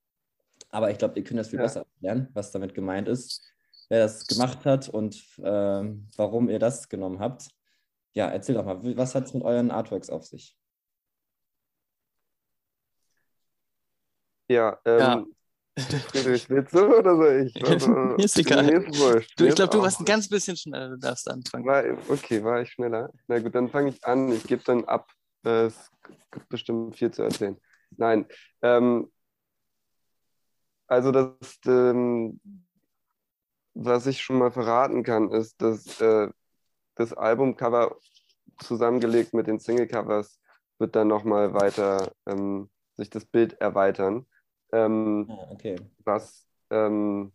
[0.70, 1.64] Aber ich glaube, ihr könnt das viel ja.
[1.66, 3.44] besser erklären, was damit gemeint ist,
[3.90, 7.48] wer das gemacht hat und äh, warum ihr das genommen habt.
[8.14, 10.58] Ja, erzähl doch mal, was hat es mit euren Artworks auf sich?
[14.54, 15.84] Ja, ähm, ja.
[16.10, 17.56] Friedrich, willst du oder soll ich?
[17.56, 18.68] Mir ist egal.
[19.36, 21.66] Du, ich glaube, du warst ein ganz bisschen schneller, du darfst anfangen.
[21.66, 23.10] War, okay, war ich schneller?
[23.28, 24.32] Na gut, dann fange ich an.
[24.32, 25.10] Ich gebe dann ab.
[25.42, 25.90] Es
[26.32, 27.60] gibt bestimmt viel zu erzählen.
[27.98, 28.28] Nein,
[28.62, 29.12] ähm,
[30.86, 32.40] also das, ähm,
[33.74, 36.30] was ich schon mal verraten kann, ist, dass äh,
[36.94, 37.98] das Albumcover
[38.60, 40.40] zusammengelegt mit den Singlecovers
[40.78, 44.28] wird dann nochmal weiter ähm, sich das Bild erweitern.
[44.74, 45.76] Ähm, ah, okay.
[46.04, 47.32] Was ähm,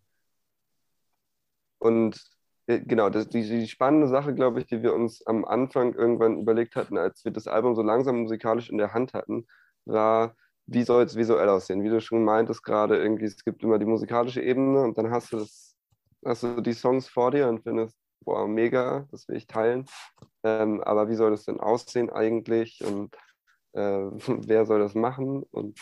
[1.79, 2.21] und
[2.67, 6.39] äh, genau, das, die, die spannende Sache, glaube ich, die wir uns am Anfang irgendwann
[6.39, 9.47] überlegt hatten, als wir das Album so langsam musikalisch in der Hand hatten,
[9.85, 10.35] war,
[10.67, 11.83] wie soll es visuell aussehen?
[11.83, 15.33] Wie du schon meintest gerade, irgendwie, es gibt immer die musikalische Ebene und dann hast
[15.33, 15.77] du das,
[16.25, 19.87] hast du die Songs vor dir und findest, boah, mega, das will ich teilen.
[20.45, 22.85] Ähm, aber wie soll das denn aussehen eigentlich?
[22.85, 23.17] Und
[23.73, 23.81] äh,
[24.27, 25.43] wer soll das machen?
[25.45, 25.79] Und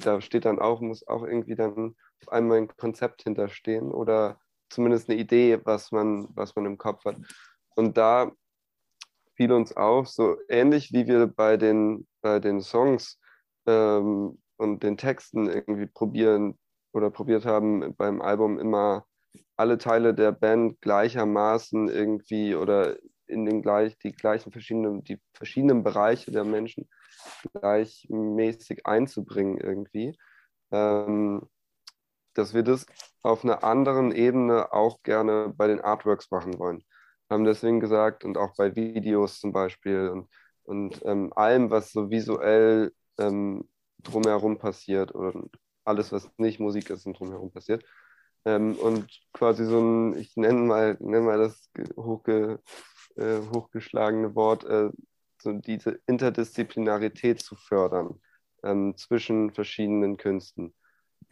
[0.00, 5.10] da steht dann auch, muss auch irgendwie dann auf einmal ein Konzept hinterstehen oder zumindest
[5.10, 7.16] eine Idee, was man, was man im Kopf hat.
[7.74, 8.30] Und da
[9.34, 13.18] fiel uns auf, so ähnlich wie wir bei den, bei den Songs
[13.66, 16.58] ähm, und den Texten irgendwie probieren
[16.92, 19.06] oder probiert haben, beim Album immer
[19.56, 25.82] alle Teile der Band gleichermaßen irgendwie oder in den gleich, die gleichen verschiedenen, die verschiedenen
[25.82, 26.88] Bereiche der Menschen
[27.52, 30.18] gleichmäßig einzubringen irgendwie.
[30.72, 31.48] Ähm,
[32.34, 32.86] dass wir das
[33.22, 36.84] auf einer anderen Ebene auch gerne bei den Artworks machen wollen.
[37.28, 40.28] Haben deswegen gesagt, und auch bei Videos zum Beispiel und,
[40.64, 45.50] und ähm, allem, was so visuell ähm, drumherum passiert und
[45.84, 47.84] alles, was nicht Musik ist und drumherum passiert.
[48.44, 52.60] Ähm, und quasi so ein, ich nenne mal, nenne mal das hochge,
[53.16, 54.90] äh, hochgeschlagene Wort, äh,
[55.42, 58.20] so diese Interdisziplinarität zu fördern
[58.62, 60.74] ähm, zwischen verschiedenen Künsten.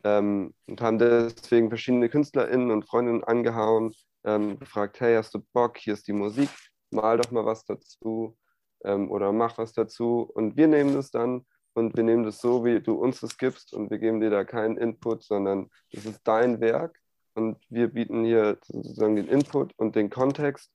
[0.05, 3.95] Ähm, und haben deswegen verschiedene KünstlerInnen und Freundinnen angehauen,
[4.25, 6.51] ähm, gefragt, hey, hast du Bock, hier ist die Musik,
[6.91, 8.37] mal doch mal was dazu
[8.85, 10.31] ähm, oder mach was dazu.
[10.35, 13.73] Und wir nehmen das dann und wir nehmen das so, wie du uns das gibst
[13.73, 16.99] und wir geben dir da keinen Input, sondern das ist dein Werk
[17.35, 20.73] und wir bieten hier sozusagen den Input und den Kontext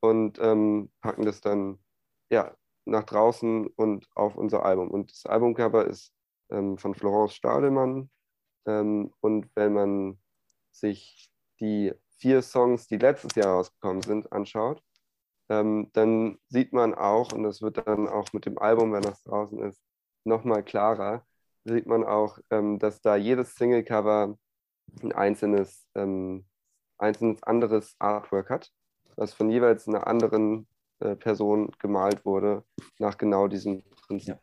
[0.00, 1.78] und ähm, packen das dann
[2.30, 2.54] ja,
[2.86, 4.90] nach draußen und auf unser Album.
[4.90, 6.12] Und das Albumcover ist
[6.50, 8.10] ähm, von Florence Stadelmann.
[8.66, 10.18] Ähm, und wenn man
[10.72, 14.82] sich die vier Songs, die letztes Jahr rausgekommen sind, anschaut,
[15.48, 19.22] ähm, dann sieht man auch, und das wird dann auch mit dem Album, wenn das
[19.22, 19.80] draußen ist,
[20.24, 21.24] nochmal klarer,
[21.64, 24.36] sieht man auch, ähm, dass da jedes Singlecover
[25.02, 26.46] ein einzelnes, ähm,
[26.98, 28.72] einzelnes anderes Artwork hat,
[29.16, 30.68] was von jeweils einer anderen
[31.00, 32.64] äh, Person gemalt wurde,
[32.98, 34.38] nach genau diesem Prinzip.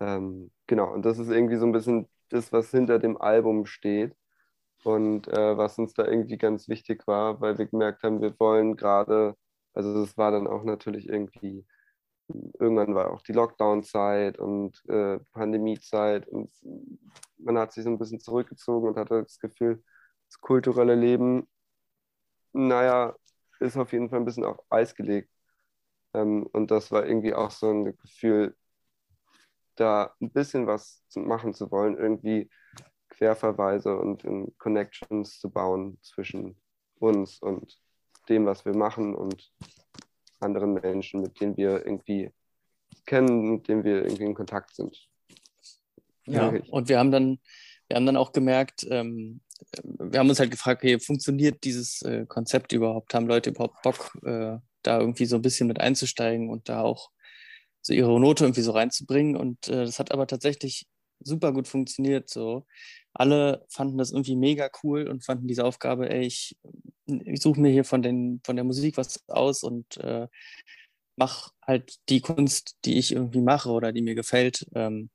[0.00, 0.16] Ja.
[0.16, 4.14] Ähm, genau, und das ist irgendwie so ein bisschen das, was hinter dem Album steht
[4.84, 8.76] und äh, was uns da irgendwie ganz wichtig war, weil wir gemerkt haben, wir wollen
[8.76, 9.34] gerade,
[9.74, 11.66] also das war dann auch natürlich irgendwie,
[12.60, 16.50] irgendwann war auch die Lockdown-Zeit und äh, Pandemie-Zeit und
[17.38, 19.82] man hat sich so ein bisschen zurückgezogen und hatte das Gefühl,
[20.28, 21.48] das kulturelle Leben,
[22.52, 23.14] naja,
[23.60, 25.30] ist auf jeden Fall ein bisschen auf Eis gelegt.
[26.14, 28.56] Ähm, und das war irgendwie auch so ein Gefühl,
[29.76, 32.50] da ein bisschen was zu machen zu wollen, irgendwie
[33.10, 34.24] Querverweise und
[34.58, 36.56] Connections zu bauen zwischen
[36.98, 37.80] uns und
[38.28, 39.52] dem, was wir machen und
[40.40, 42.30] anderen Menschen, mit denen wir irgendwie
[43.06, 45.08] kennen, mit denen wir irgendwie in Kontakt sind.
[46.26, 47.38] Ja, und wir haben dann,
[47.88, 49.40] wir haben dann auch gemerkt, ähm,
[49.82, 53.14] wir haben uns halt gefragt, okay, funktioniert dieses äh, Konzept überhaupt?
[53.14, 57.10] Haben Leute überhaupt Bock, äh, da irgendwie so ein bisschen mit einzusteigen und da auch
[57.82, 59.36] so ihre Note irgendwie so reinzubringen.
[59.36, 60.86] Und äh, das hat aber tatsächlich
[61.20, 62.28] super gut funktioniert.
[62.28, 62.66] So.
[63.12, 66.56] Alle fanden das irgendwie mega cool und fanden diese Aufgabe, ey, ich,
[67.06, 70.28] ich suche mir hier von, den, von der Musik was aus und äh,
[71.16, 75.10] mache halt die Kunst, die ich irgendwie mache oder die mir gefällt, ähm,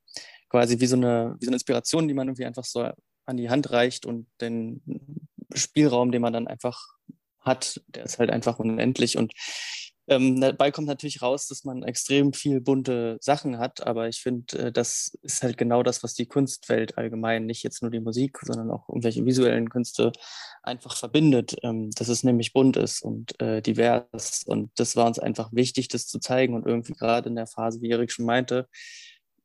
[0.49, 2.89] quasi wie so, eine, wie so eine Inspiration, die man irgendwie einfach so
[3.25, 4.81] an die Hand reicht und den
[5.53, 6.93] Spielraum, den man dann einfach
[7.43, 9.17] hat, der ist halt einfach unendlich.
[9.17, 9.33] Und
[10.07, 14.57] ähm, dabei kommt natürlich raus, dass man extrem viel bunte Sachen hat, aber ich finde,
[14.59, 18.39] äh, das ist halt genau das, was die Kunstwelt allgemein, nicht jetzt nur die Musik,
[18.41, 20.11] sondern auch irgendwelche visuellen Künste
[20.61, 24.43] einfach verbindet, ähm, dass es nämlich bunt ist und äh, divers.
[24.45, 26.53] Und das war uns einfach wichtig, das zu zeigen.
[26.53, 28.67] Und irgendwie gerade in der Phase, wie Erik schon meinte,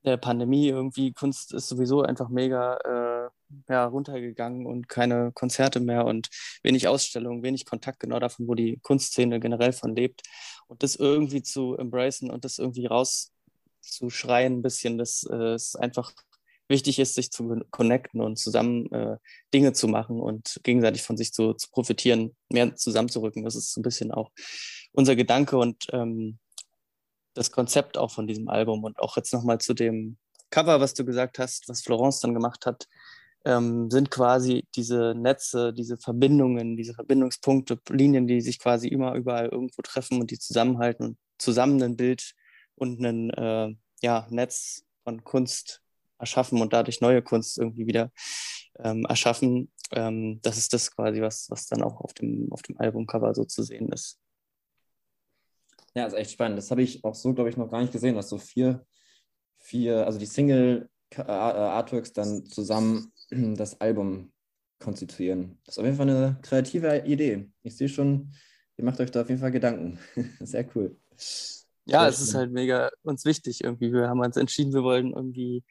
[0.08, 3.30] der Pandemie irgendwie, Kunst ist sowieso einfach mega äh,
[3.72, 6.28] ja, runtergegangen und keine Konzerte mehr und
[6.62, 10.22] wenig Ausstellungen, wenig Kontakt genau davon, wo die Kunstszene generell von lebt.
[10.66, 16.12] Und das irgendwie zu embracen und das irgendwie rauszuschreien ein bisschen, dass äh, es einfach
[16.68, 19.16] wichtig ist, sich zu connecten und zusammen äh,
[19.54, 23.44] Dinge zu machen und gegenseitig von sich zu, zu profitieren, mehr zusammenzurücken.
[23.44, 24.30] Das ist so ein bisschen auch
[24.92, 26.38] unser Gedanke und ähm,
[27.38, 30.18] das Konzept auch von diesem Album und auch jetzt nochmal zu dem
[30.50, 32.88] Cover, was du gesagt hast, was Florence dann gemacht hat,
[33.44, 39.48] ähm, sind quasi diese Netze, diese Verbindungen, diese Verbindungspunkte, Linien, die sich quasi immer überall
[39.48, 42.34] irgendwo treffen und die zusammenhalten und zusammen ein Bild
[42.74, 45.80] und ein äh, ja, Netz von Kunst
[46.18, 48.10] erschaffen und dadurch neue Kunst irgendwie wieder
[48.80, 49.70] ähm, erschaffen.
[49.92, 53.44] Ähm, das ist das quasi, was, was dann auch auf dem, auf dem Albumcover so
[53.44, 54.18] zu sehen ist.
[55.98, 56.58] Ja, ist echt spannend.
[56.58, 58.86] Das habe ich auch so, glaube ich, noch gar nicht gesehen, dass so vier,
[59.58, 63.12] vier, also die Single-Artworks dann zusammen
[63.56, 64.32] das Album
[64.78, 65.58] konstituieren.
[65.64, 67.50] Das ist auf jeden Fall eine kreative Idee.
[67.64, 68.32] Ich sehe schon,
[68.76, 69.98] ihr macht euch da auf jeden Fall Gedanken.
[70.38, 70.96] Sehr cool.
[71.84, 72.24] Ja, Sehr es schön.
[72.26, 73.92] ist halt mega uns wichtig irgendwie.
[73.92, 75.64] Wir haben uns entschieden, wir wollen irgendwie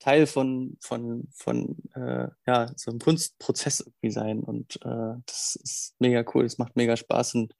[0.00, 4.40] Teil von, von, von äh, ja, so einem Kunstprozess irgendwie sein.
[4.40, 7.54] Und äh, das ist mega cool, es macht mega Spaß und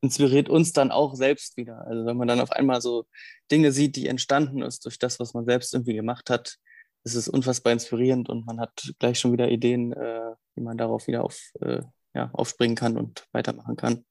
[0.00, 1.86] inspiriert uns dann auch selbst wieder.
[1.86, 3.06] Also wenn man dann auf einmal so
[3.50, 6.58] Dinge sieht, die entstanden ist durch das, was man selbst irgendwie gemacht hat,
[7.04, 11.06] ist es unfassbar inspirierend und man hat gleich schon wieder Ideen, äh, wie man darauf
[11.06, 11.82] wieder auf, äh,
[12.14, 14.04] ja, aufspringen kann und weitermachen kann.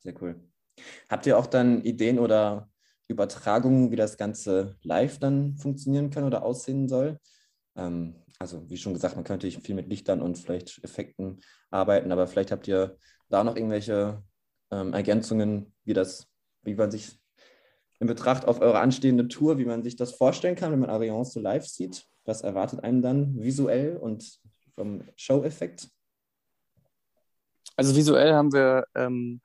[0.00, 0.40] Sehr cool.
[1.08, 2.68] Habt ihr auch dann Ideen oder
[3.08, 7.18] Übertragungen, wie das Ganze live dann funktionieren kann oder aussehen soll?
[7.76, 11.40] Ähm, also wie schon gesagt, man natürlich viel mit Lichtern und vielleicht Effekten
[11.70, 12.98] arbeiten, aber vielleicht habt ihr
[13.32, 14.22] da noch irgendwelche
[14.70, 16.28] ähm, Ergänzungen, wie das,
[16.62, 17.18] wie man sich
[18.00, 21.32] in Betracht auf eure anstehende Tour, wie man sich das vorstellen kann, wenn man Ariance
[21.32, 22.04] so live sieht?
[22.24, 24.40] Was erwartet einem dann visuell und
[24.74, 25.88] vom Show-Effekt?
[27.76, 29.40] Also visuell haben wir ähm,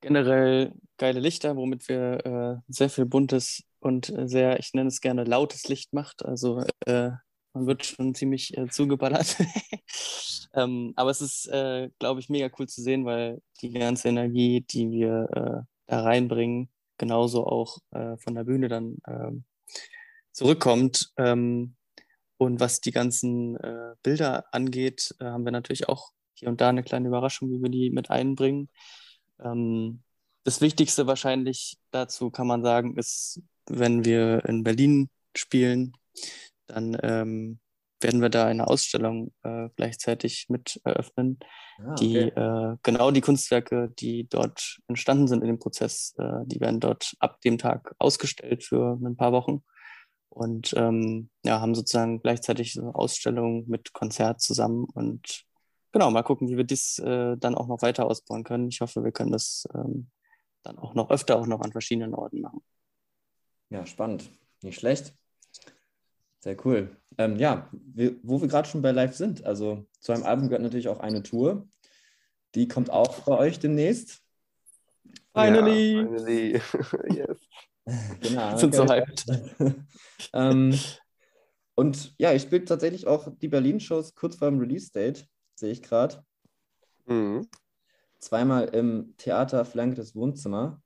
[0.00, 5.24] generell geile Lichter, womit wir äh, sehr viel buntes und sehr, ich nenne es gerne
[5.24, 6.24] lautes Licht macht.
[6.24, 7.10] Also äh,
[7.52, 9.36] man wird schon ziemlich äh, zugeballert.
[10.54, 14.60] ähm, aber es ist, äh, glaube ich, mega cool zu sehen, weil die ganze Energie,
[14.60, 19.44] die wir äh, da reinbringen, genauso auch äh, von der Bühne dann ähm,
[20.32, 21.12] zurückkommt.
[21.16, 21.74] Ähm,
[22.36, 26.70] und was die ganzen äh, Bilder angeht, äh, haben wir natürlich auch hier und da
[26.70, 28.70] eine kleine Überraschung, wie wir die mit einbringen.
[29.40, 30.02] Ähm,
[30.44, 35.92] das Wichtigste wahrscheinlich dazu kann man sagen, ist, wenn wir in Berlin spielen,
[36.70, 37.60] dann ähm,
[38.00, 41.38] werden wir da eine Ausstellung äh, gleichzeitig mit eröffnen,
[41.78, 41.96] ah, okay.
[42.00, 46.80] die äh, genau die Kunstwerke, die dort entstanden sind in dem Prozess, äh, die werden
[46.80, 49.62] dort ab dem Tag ausgestellt für ein paar Wochen
[50.30, 55.44] und ähm, ja, haben sozusagen gleichzeitig so eine Ausstellung mit Konzert zusammen und
[55.92, 58.68] genau, mal gucken, wie wir das äh, dann auch noch weiter ausbauen können.
[58.68, 60.10] Ich hoffe, wir können das ähm,
[60.62, 62.62] dann auch noch öfter auch noch an verschiedenen Orten machen.
[63.70, 64.30] Ja, spannend.
[64.62, 65.14] Nicht schlecht.
[66.40, 66.96] Sehr cool.
[67.18, 70.62] Ähm, ja, wir, wo wir gerade schon bei Live sind, also zu einem Album gehört
[70.62, 71.68] natürlich auch eine Tour.
[72.54, 74.22] Die kommt auch bei euch demnächst.
[75.34, 75.96] Finally!
[75.96, 76.52] Ja, finally.
[77.10, 77.38] yes.
[78.20, 78.56] Genau.
[78.56, 79.24] Sind so hyped.
[80.32, 80.78] ähm,
[81.74, 86.24] und ja, ich spiele tatsächlich auch die Berlin-Shows kurz vor dem Release-Date, sehe ich gerade.
[87.06, 87.48] Mhm.
[88.18, 90.80] Zweimal im Theater Flank des Wohnzimmer.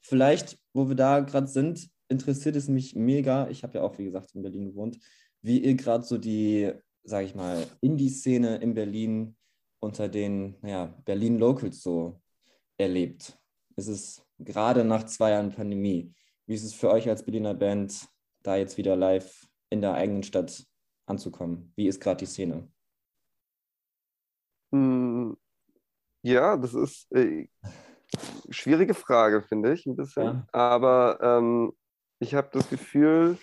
[0.00, 3.48] Vielleicht, wo wir da gerade sind, interessiert es mich mega.
[3.48, 4.98] Ich habe ja auch, wie gesagt, in Berlin gewohnt,
[5.42, 6.72] wie ihr gerade so die,
[7.04, 9.36] sage ich mal, Indie-Szene in Berlin
[9.80, 12.20] unter den naja, Berlin-Locals so
[12.76, 13.38] erlebt.
[13.76, 16.12] Ist es gerade nach zwei Jahren Pandemie?
[16.46, 18.08] Wie ist es für euch als Berliner Band,
[18.42, 20.66] da jetzt wieder live in der eigenen Stadt
[21.06, 21.72] anzukommen?
[21.76, 22.68] Wie ist gerade die Szene?
[24.72, 25.36] Hm,
[26.22, 27.48] ja, das ist äh,
[28.50, 30.24] schwierige Frage, finde ich ein bisschen.
[30.24, 30.46] Ja.
[30.52, 31.72] Aber ähm,
[32.20, 33.38] ich habe das Gefühl,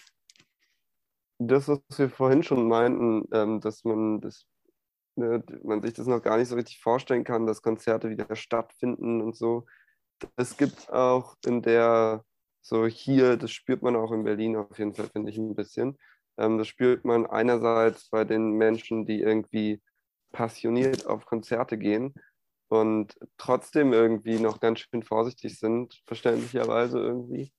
[1.40, 4.46] das, was wir vorhin schon meinten, ähm, dass man, das,
[5.16, 9.22] ne, man sich das noch gar nicht so richtig vorstellen kann, dass Konzerte wieder stattfinden
[9.22, 9.66] und so.
[10.36, 12.24] Es gibt auch in der
[12.62, 15.98] so hier, das spürt man auch in Berlin auf jeden Fall, finde ich ein bisschen.
[16.38, 19.82] Ähm, das spürt man einerseits bei den Menschen, die irgendwie
[20.34, 22.14] passioniert auf Konzerte gehen
[22.68, 27.54] und trotzdem irgendwie noch ganz schön vorsichtig sind, verständlicherweise irgendwie,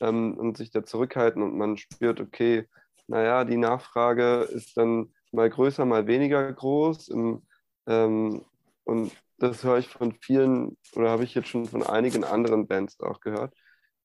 [0.00, 2.68] ähm, und sich da zurückhalten und man spürt, okay,
[3.06, 7.08] naja, die Nachfrage ist dann mal größer, mal weniger groß.
[7.08, 7.42] Im,
[7.86, 8.44] ähm,
[8.84, 13.00] und das höre ich von vielen oder habe ich jetzt schon von einigen anderen Bands
[13.00, 13.54] auch gehört,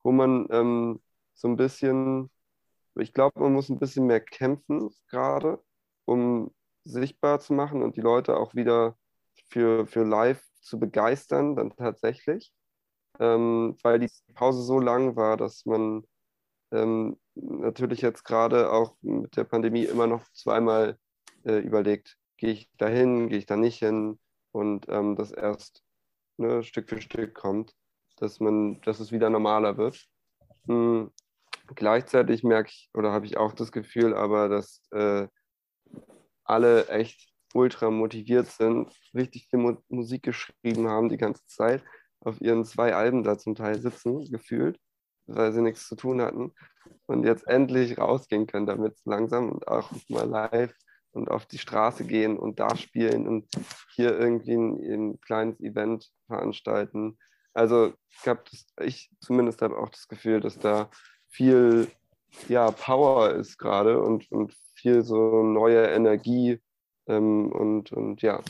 [0.03, 1.01] wo man ähm,
[1.35, 2.31] so ein bisschen,
[2.95, 5.63] ich glaube, man muss ein bisschen mehr kämpfen gerade,
[6.05, 6.51] um
[6.83, 8.97] sichtbar zu machen und die Leute auch wieder
[9.49, 12.51] für, für live zu begeistern, dann tatsächlich.
[13.19, 16.03] Ähm, weil die Pause so lang war, dass man
[16.71, 20.97] ähm, natürlich jetzt gerade auch mit der Pandemie immer noch zweimal
[21.45, 24.19] äh, überlegt, gehe ich da hin, gehe ich da nicht hin
[24.51, 25.83] und ähm, das erst
[26.37, 27.73] ne, Stück für Stück kommt,
[28.17, 30.05] dass man, dass es wieder normaler wird.
[30.65, 31.11] Mhm.
[31.75, 35.27] Gleichzeitig merke ich oder habe ich auch das Gefühl, aber dass äh,
[36.43, 41.83] alle echt ultra motiviert sind, richtig viel Mu Musik geschrieben haben die ganze Zeit,
[42.27, 44.77] auf ihren zwei Alben da zum Teil sitzen, gefühlt,
[45.25, 46.53] weil sie nichts zu tun hatten
[47.05, 50.73] und jetzt endlich rausgehen können damit langsam und auch mal live
[51.11, 53.47] und auf die Straße gehen und da spielen und
[53.95, 57.17] hier irgendwie ein, ein kleines Event veranstalten.
[57.53, 60.89] Also ich, hab das, ich zumindest habe auch das Gefühl, dass da
[61.29, 61.87] viel
[62.49, 66.59] ja, Power ist gerade und, und viel so neue Energie
[67.07, 68.43] ähm, und, und ja.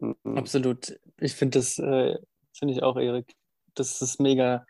[0.00, 0.36] Mhm.
[0.36, 0.98] Absolut.
[1.20, 2.16] Ich finde das, äh,
[2.58, 3.34] finde ich auch, Erik,
[3.74, 4.64] das ist mega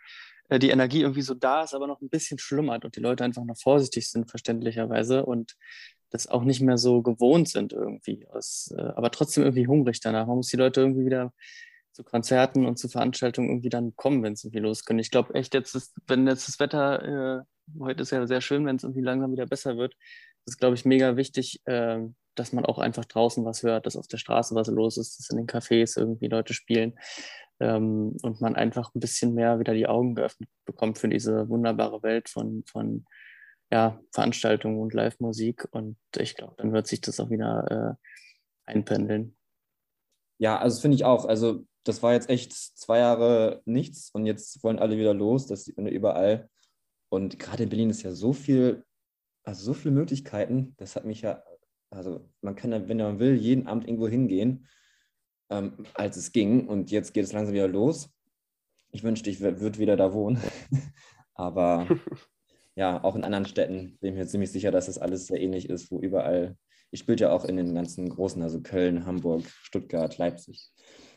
[0.48, 3.24] äh, die Energie irgendwie so da ist, aber noch ein bisschen schlummert und die Leute
[3.24, 5.56] einfach noch vorsichtig sind, verständlicherweise, und
[6.10, 10.26] das auch nicht mehr so gewohnt sind irgendwie, aus, äh, aber trotzdem irgendwie hungrig danach.
[10.26, 11.32] Man muss die Leute irgendwie wieder
[11.92, 14.98] zu Konzerten und zu Veranstaltungen irgendwie dann kommen, wenn es irgendwie losgehen.
[14.98, 17.42] Ich glaube echt, jetzt ist, wenn jetzt das Wetter, äh,
[17.80, 19.94] heute ist ja sehr schön, wenn es irgendwie langsam wieder besser wird,
[20.46, 22.00] ist, glaube ich, mega wichtig, äh,
[22.34, 25.30] dass man auch einfach draußen was hört, dass auf der Straße was los ist, dass
[25.30, 26.98] in den Cafés irgendwie Leute spielen
[27.60, 32.02] ähm, und man einfach ein bisschen mehr wieder die Augen geöffnet bekommt für diese wunderbare
[32.02, 33.04] Welt von, von
[33.70, 35.68] ja, Veranstaltungen und Live-Musik.
[35.70, 39.36] Und ich glaube, dann wird sich das auch wieder äh, einpendeln.
[40.38, 41.24] Ja, also finde ich auch.
[41.24, 45.46] Also das war jetzt echt zwei Jahre nichts und jetzt wollen alle wieder los.
[45.46, 46.48] Das sieht man überall.
[47.10, 48.84] Und gerade in Berlin ist ja so viel,
[49.44, 50.74] also so viele Möglichkeiten.
[50.78, 51.42] Das hat mich ja,
[51.90, 54.66] also man kann ja, wenn man will, jeden Abend irgendwo hingehen
[55.50, 56.66] ähm, als es ging.
[56.66, 58.10] Und jetzt geht es langsam wieder los.
[58.90, 60.40] Ich wünschte, ich würde wieder da wohnen.
[61.34, 61.86] Aber
[62.76, 65.68] ja, auch in anderen Städten bin ich mir ziemlich sicher, dass das alles sehr ähnlich
[65.68, 66.56] ist, wo überall,
[66.90, 70.70] ich spiele ja auch in den ganzen großen, also Köln, Hamburg, Stuttgart, Leipzig.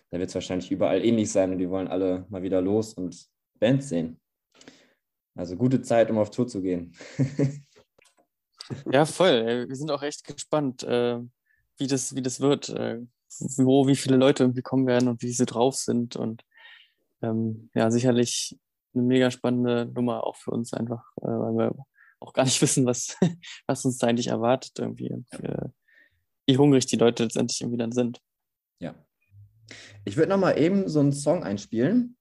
[0.09, 3.27] Da wird es wahrscheinlich überall ähnlich sein und die wollen alle mal wieder los und
[3.59, 4.19] Bands sehen.
[5.35, 6.93] Also gute Zeit, um auf Tour zu gehen.
[8.91, 9.67] ja, voll.
[9.67, 11.19] Wir sind auch echt gespannt, äh,
[11.77, 12.69] wie, das, wie das wird.
[12.69, 13.01] Äh,
[13.57, 16.15] wo wie viele Leute irgendwie kommen werden und wie sie drauf sind.
[16.15, 16.43] Und
[17.21, 18.57] ähm, ja, sicherlich
[18.93, 21.75] eine mega spannende Nummer auch für uns einfach, äh, weil wir
[22.19, 23.17] auch gar nicht wissen, was,
[23.67, 25.69] was uns da eigentlich erwartet irgendwie und äh,
[26.45, 28.21] wie hungrig die Leute letztendlich irgendwie dann sind.
[28.79, 28.95] Ja.
[30.05, 32.15] Ich würde nochmal eben so einen Song einspielen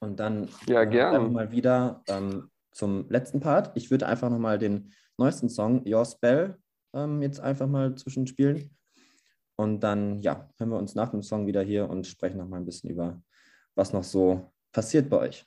[0.00, 1.18] und dann ja, gerne.
[1.24, 3.76] Äh, mal wieder ähm, zum letzten Part.
[3.76, 6.56] Ich würde einfach nochmal den neuesten Song, Your Spell,
[6.94, 8.76] ähm, jetzt einfach mal zwischenspielen.
[9.56, 12.56] Und dann, ja, hören wir uns nach dem Song wieder hier und sprechen noch mal
[12.56, 13.22] ein bisschen über,
[13.74, 15.46] was noch so passiert bei euch.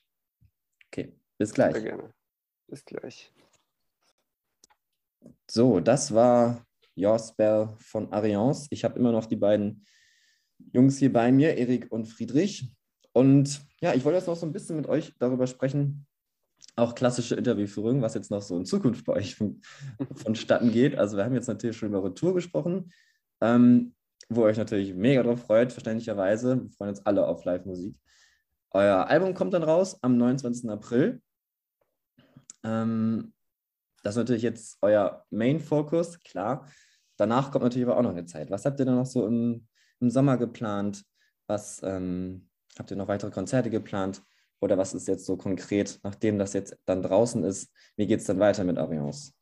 [0.87, 1.73] Okay, bis gleich.
[1.73, 2.13] Sehr gerne.
[2.67, 3.33] Bis gleich.
[5.49, 6.63] So, das war
[6.95, 8.67] Your Spell von Ariance.
[8.69, 9.83] Ich habe immer noch die beiden
[10.71, 12.71] Jungs hier bei mir, Erik und Friedrich.
[13.13, 16.05] Und ja, ich wollte jetzt noch so ein bisschen mit euch darüber sprechen,
[16.75, 19.61] auch klassische Interviewführung, was jetzt noch so in Zukunft bei euch von,
[20.15, 20.97] vonstatten geht.
[20.97, 22.91] Also wir haben jetzt natürlich schon über Retour gesprochen.
[23.41, 23.93] Ähm,
[24.29, 26.61] wo euch natürlich mega drauf freut, verständlicherweise.
[26.63, 27.95] Wir freuen uns alle auf Live-Musik.
[28.71, 30.69] Euer Album kommt dann raus am 29.
[30.69, 31.21] April.
[32.63, 33.33] Ähm,
[34.01, 36.67] das ist natürlich jetzt euer Main-Focus, klar.
[37.17, 38.49] Danach kommt natürlich aber auch noch eine Zeit.
[38.49, 39.67] Was habt ihr dann noch so im,
[39.99, 41.03] im Sommer geplant?
[41.47, 44.23] Was ähm, habt ihr noch weitere Konzerte geplant?
[44.63, 47.69] Oder was ist jetzt so konkret, nachdem das jetzt dann draußen ist?
[47.97, 49.33] Wie geht es dann weiter mit Ariance?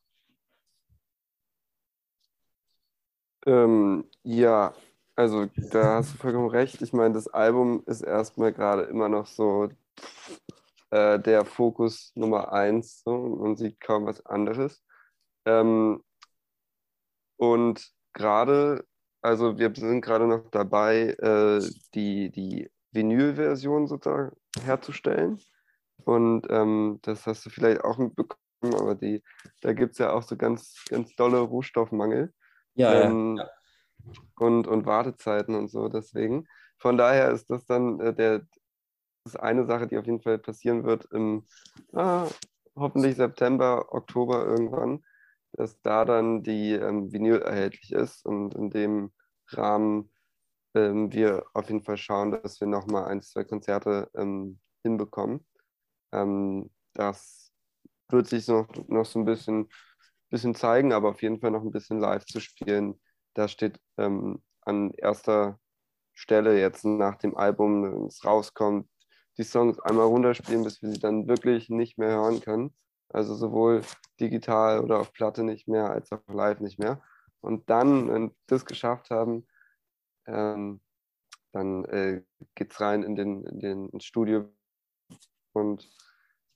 [3.46, 4.74] Ähm, ja,
[5.16, 6.82] also da hast du vollkommen recht.
[6.82, 9.70] Ich meine, das Album ist erstmal gerade immer noch so
[10.90, 13.04] äh, der Fokus Nummer eins.
[13.04, 14.84] So, man sieht kaum was anderes.
[15.46, 16.04] Ähm,
[17.38, 18.88] und gerade,
[19.22, 21.62] also wir sind gerade noch dabei, äh,
[21.94, 25.40] die, die Vinyl-Version sozusagen herzustellen.
[26.04, 29.24] Und ähm, das hast du vielleicht auch mitbekommen, aber die,
[29.62, 32.34] da gibt es ja auch so ganz, ganz dolle Rohstoffmangel.
[32.74, 33.50] Ja, ähm, ja.
[34.40, 35.88] Und, und Wartezeiten und so.
[35.88, 36.48] Deswegen.
[36.78, 38.40] Von daher ist das dann äh, der,
[39.24, 41.46] das ist eine Sache, die auf jeden Fall passieren wird im
[41.94, 42.28] ah,
[42.76, 45.04] hoffentlich September, Oktober irgendwann,
[45.54, 49.12] dass da dann die ähm, Vinyl erhältlich ist und in dem
[49.50, 50.12] Rahmen
[50.76, 55.46] ähm, wir auf jeden Fall schauen, dass wir nochmal ein, zwei Konzerte ähm, hinbekommen.
[56.12, 57.52] Ähm, das
[58.10, 59.70] wird sich noch, noch so ein bisschen,
[60.30, 63.00] bisschen zeigen, aber auf jeden Fall noch ein bisschen live zu spielen.
[63.34, 65.60] Da steht ähm, an erster
[66.14, 68.88] Stelle jetzt nach dem Album, wenn es rauskommt,
[69.38, 72.74] die Songs einmal runterspielen, bis wir sie dann wirklich nicht mehr hören können.
[73.10, 73.82] Also sowohl
[74.20, 77.02] digital oder auf Platte nicht mehr, als auch live nicht mehr.
[77.42, 79.48] Und dann, wenn wir das geschafft haben,
[80.28, 80.82] ähm,
[81.52, 82.24] dann äh,
[82.56, 84.50] geht es rein in den, in den ins Studio
[85.54, 85.90] und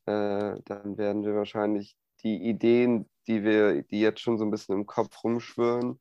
[0.05, 4.76] äh, dann werden wir wahrscheinlich die Ideen, die wir, die jetzt schon so ein bisschen
[4.76, 5.99] im Kopf rumschwirren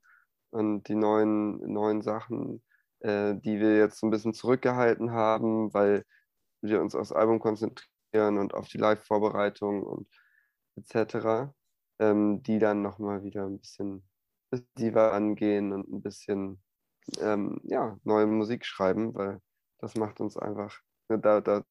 [0.50, 2.62] und die neuen, neuen Sachen,
[3.00, 6.04] äh, die wir jetzt so ein bisschen zurückgehalten haben, weil
[6.60, 10.08] wir uns aufs Album konzentrieren und auf die Live-Vorbereitung und
[10.76, 11.52] etc.,
[11.98, 14.08] ähm, die dann nochmal wieder ein bisschen
[14.50, 16.62] intensiver angehen und ein bisschen
[17.18, 19.40] ähm, ja, neue Musik schreiben, weil
[19.78, 21.64] das macht uns einfach, ne, da, da,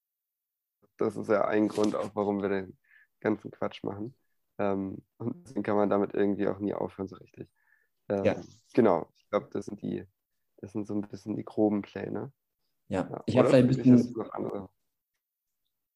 [0.97, 2.77] das ist ja ein Grund auch, warum wir den
[3.19, 4.15] ganzen Quatsch machen.
[4.59, 7.49] Ähm, und deswegen kann man damit irgendwie auch nie aufhören, so richtig.
[8.09, 8.35] Ähm, ja.
[8.73, 10.05] Genau, ich glaube, das sind die,
[10.57, 12.31] das sind so ein bisschen die groben Pläne.
[12.89, 13.23] Ja, ja.
[13.25, 14.13] ich habe vielleicht ein bisschen.
[14.15, 14.69] Noch andere.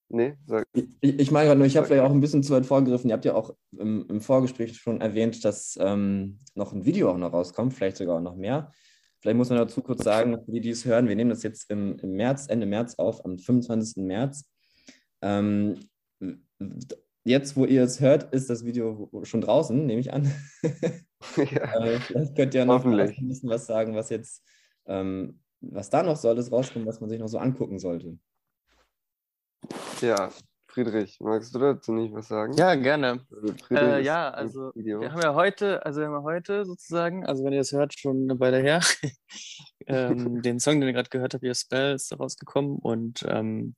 [0.10, 0.66] Nee, sag.
[0.74, 3.10] Ich, ich meine gerade nur, ich habe vielleicht auch ein bisschen zu weit vorgegriffen.
[3.10, 7.18] Ihr habt ja auch im, im Vorgespräch schon erwähnt, dass ähm, noch ein Video auch
[7.18, 8.72] noch rauskommt, vielleicht sogar auch noch mehr.
[9.20, 11.70] Vielleicht muss man dazu kurz sagen, für die, die es hören, wir nehmen das jetzt
[11.70, 14.04] im, im März, Ende März auf, am 25.
[14.04, 14.50] März.
[15.22, 15.80] Ähm,
[17.24, 20.32] jetzt, wo ihr es hört, ist das Video schon draußen, nehme ich an.
[21.38, 24.44] ja, äh, vielleicht könnt ihr noch ein bisschen was sagen, was jetzt,
[24.86, 28.18] ähm, was da noch soll, es rauskommen, was man sich noch so angucken sollte.
[30.02, 30.32] Ja,
[30.78, 32.54] Friedrich, magst du dazu nicht was sagen?
[32.54, 33.26] Ja, gerne.
[33.32, 37.44] Also äh, ja, also wir haben ja heute, also wir haben ja heute sozusagen, also
[37.44, 38.82] wenn ihr das hört, schon eine Weile her,
[39.88, 43.76] ähm, den Song, den ihr gerade gehört habt, Your Spell, ist rausgekommen und ähm,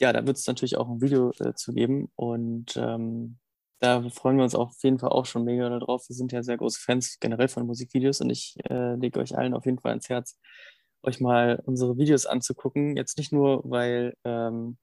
[0.00, 3.36] ja, da wird es natürlich auch ein Video äh, zu geben und ähm,
[3.78, 6.08] da freuen wir uns auf jeden Fall auch schon mega darauf.
[6.08, 9.52] Wir sind ja sehr große Fans generell von Musikvideos und ich äh, lege euch allen
[9.52, 10.38] auf jeden Fall ans Herz,
[11.02, 12.96] euch mal unsere Videos anzugucken.
[12.96, 14.78] Jetzt nicht nur, weil ähm,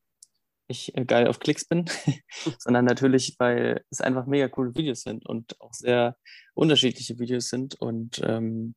[0.68, 1.86] ich äh, geil auf Klicks bin,
[2.59, 6.18] sondern natürlich, weil es einfach mega coole Videos sind und auch sehr
[6.53, 8.76] unterschiedliche Videos sind und ähm,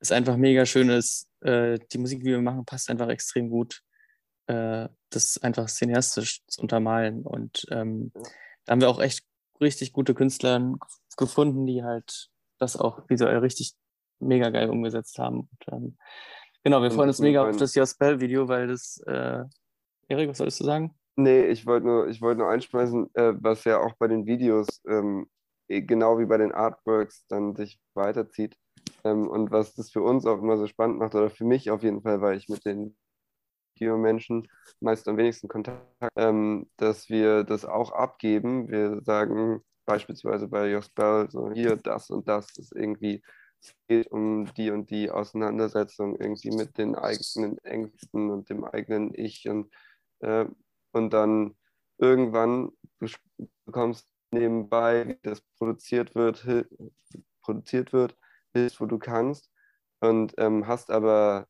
[0.00, 1.28] es einfach mega schön ist.
[1.40, 3.82] Äh, die Musik, die wir machen, passt einfach extrem gut,
[4.46, 7.22] äh, das einfach cineastisch zu untermalen.
[7.22, 8.12] Und ähm,
[8.64, 9.24] da haben wir auch echt
[9.60, 10.74] richtig gute Künstler
[11.16, 12.28] gefunden, die halt
[12.58, 13.74] das auch visuell richtig
[14.18, 15.40] mega geil umgesetzt haben.
[15.40, 15.98] Und, ähm,
[16.62, 19.44] genau, wir freuen uns mega auf das Your Spell Video, weil das äh,
[20.08, 20.94] Erik, was sollst du sagen?
[21.16, 25.28] Nee, ich wollte nur, wollt nur einschmeißen, äh, was ja auch bei den Videos, ähm,
[25.68, 28.56] eh, genau wie bei den Artworks, dann sich weiterzieht.
[29.04, 31.82] Ähm, und was das für uns auch immer so spannend macht, oder für mich auf
[31.82, 32.96] jeden Fall, weil ich mit den
[33.78, 34.48] Videomenschen
[34.80, 35.82] meist am wenigsten Kontakt,
[36.16, 38.68] ähm, dass wir das auch abgeben.
[38.68, 43.22] Wir sagen beispielsweise bei Your Spell so hier das und das ist irgendwie
[43.60, 49.12] es geht um die und die Auseinandersetzung irgendwie mit den eigenen Ängsten und dem eigenen
[49.14, 49.72] Ich und
[50.20, 50.46] äh,
[50.92, 51.56] und dann
[51.98, 53.06] irgendwann du
[53.64, 56.46] bekommst nebenbei, wie das produziert wird,
[57.42, 58.16] produziert wird,
[58.52, 59.50] hilfst, wo du kannst
[60.00, 61.46] und ähm, hast aber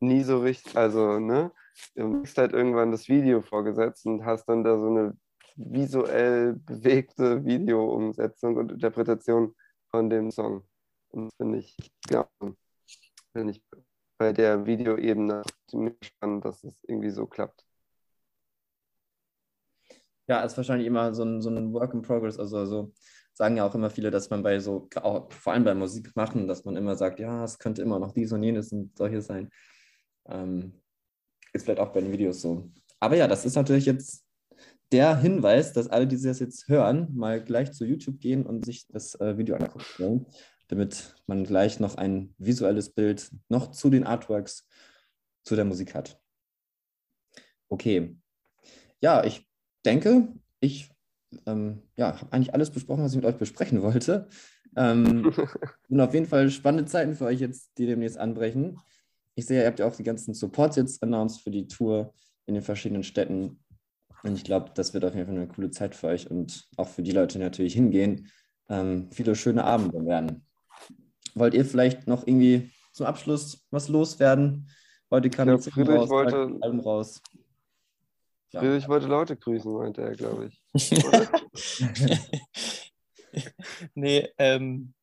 [0.00, 1.52] nie so richtig, also ne,
[1.94, 5.16] du hast halt irgendwann das Video vorgesetzt und hast dann da so eine
[5.56, 9.54] visuell bewegte Videoumsetzung und Interpretation
[9.90, 10.64] von dem Song.
[11.10, 11.76] Und das finde ich,
[12.10, 12.28] ja,
[13.32, 13.62] finde ich
[14.18, 17.65] bei der Videoebene ziemlich spannend, dass es irgendwie so klappt.
[20.28, 22.38] Ja, ist wahrscheinlich immer so ein, so ein Work in Progress.
[22.38, 22.92] Also, also
[23.32, 26.48] sagen ja auch immer viele, dass man bei so, auch vor allem bei Musik machen,
[26.48, 29.50] dass man immer sagt, ja, es könnte immer noch dies und jenes und solches sein.
[30.26, 30.80] Ähm,
[31.52, 32.70] ist vielleicht auch bei den Videos so.
[32.98, 34.24] Aber ja, das ist natürlich jetzt
[34.92, 38.86] der Hinweis, dass alle, die das jetzt hören, mal gleich zu YouTube gehen und sich
[38.88, 40.26] das äh, Video angucken,
[40.68, 44.66] damit man gleich noch ein visuelles Bild noch zu den Artworks
[45.44, 46.20] zu der Musik hat.
[47.68, 48.16] Okay.
[49.00, 49.46] Ja, ich
[49.86, 50.28] denke,
[50.60, 50.90] ich
[51.46, 54.28] ähm, ja, habe eigentlich alles besprochen, was ich mit euch besprechen wollte.
[54.76, 55.32] Ähm,
[55.88, 58.78] und auf jeden Fall spannende Zeiten für euch jetzt, die demnächst anbrechen.
[59.34, 62.12] Ich sehe, ihr habt ja auch die ganzen Supports jetzt announced für die Tour
[62.46, 63.60] in den verschiedenen Städten.
[64.22, 66.88] Und ich glaube, das wird auf jeden Fall eine coole Zeit für euch und auch
[66.88, 68.28] für die Leute, die natürlich hingehen,
[68.68, 70.44] ähm, viele schöne Abende werden.
[71.34, 74.68] Wollt ihr vielleicht noch irgendwie zum Abschluss was loswerden?
[75.10, 77.22] Heute kam Ja, Friedrich raus, wollte- Album raus.
[78.52, 78.60] Ja.
[78.60, 80.62] Friedrich wollte Leute grüßen, meinte er, glaube ich.
[83.94, 84.94] nee, ähm,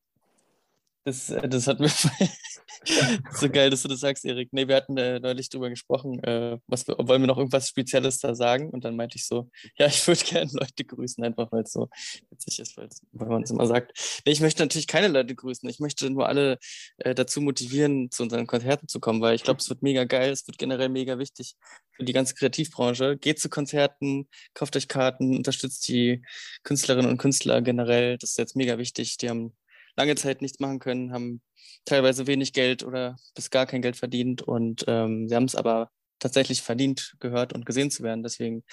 [1.04, 1.88] das, äh, das hat mir
[3.32, 4.52] so geil, dass du das sagst, Erik.
[4.52, 8.34] Nee, wir hatten äh, neulich drüber gesprochen, äh, was wollen wir noch irgendwas Spezielles da
[8.34, 8.70] sagen?
[8.70, 11.88] Und dann meinte ich so, ja, ich würde gerne Leute grüßen, einfach weil es so
[12.30, 14.22] witzig ist, weil man es immer sagt.
[14.26, 15.68] Nee, ich möchte natürlich keine Leute grüßen.
[15.68, 16.58] Ich möchte nur alle
[16.98, 20.30] äh, dazu motivieren, zu unseren Konzerten zu kommen, weil ich glaube, es wird mega geil,
[20.30, 21.56] es wird generell mega wichtig
[21.92, 23.16] für die ganze Kreativbranche.
[23.16, 26.22] Geht zu Konzerten, kauft euch Karten, unterstützt die
[26.62, 28.18] Künstlerinnen und Künstler generell.
[28.18, 29.16] Das ist jetzt mega wichtig.
[29.18, 29.54] Die haben
[29.96, 31.40] lange Zeit nichts machen können, haben
[31.84, 35.90] teilweise wenig Geld oder bis gar kein Geld verdient und ähm, sie haben es aber
[36.18, 38.22] tatsächlich verdient, gehört und gesehen zu werden.
[38.22, 38.64] Deswegen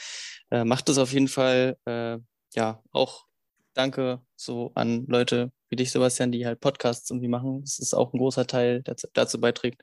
[0.51, 2.17] äh, macht es auf jeden Fall, äh,
[2.53, 3.25] ja, auch
[3.73, 7.61] danke so an Leute wie dich, Sebastian, die halt Podcasts irgendwie machen.
[7.61, 9.81] Das ist auch ein großer Teil, der dazu beiträgt,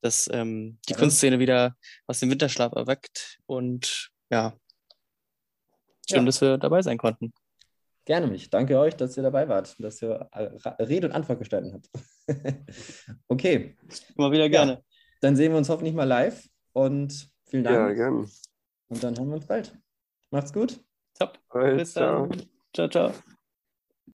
[0.00, 0.98] dass ähm, die Ja.
[0.98, 4.56] Kunstszene wieder aus dem Winterschlaf erweckt und ja,
[6.08, 6.24] schön, Ja.
[6.24, 7.32] dass wir dabei sein konnten.
[8.04, 8.50] Gerne mich.
[8.50, 11.88] Danke euch, dass ihr dabei wart, dass ihr äh, Rede und Antwort gestanden habt.
[13.28, 13.76] okay,
[14.16, 14.82] Immer wieder gerne.
[15.20, 17.96] dann sehen wir uns hoffentlich mal live und vielen Ja, Dank.
[17.96, 18.30] gern.
[18.88, 19.76] und dann hören wir uns bald.
[20.30, 20.80] Macht's gut.
[21.18, 21.38] Top.
[21.76, 22.26] Bis ciao.
[22.26, 22.42] dann.
[22.74, 23.12] Ciao, ciao.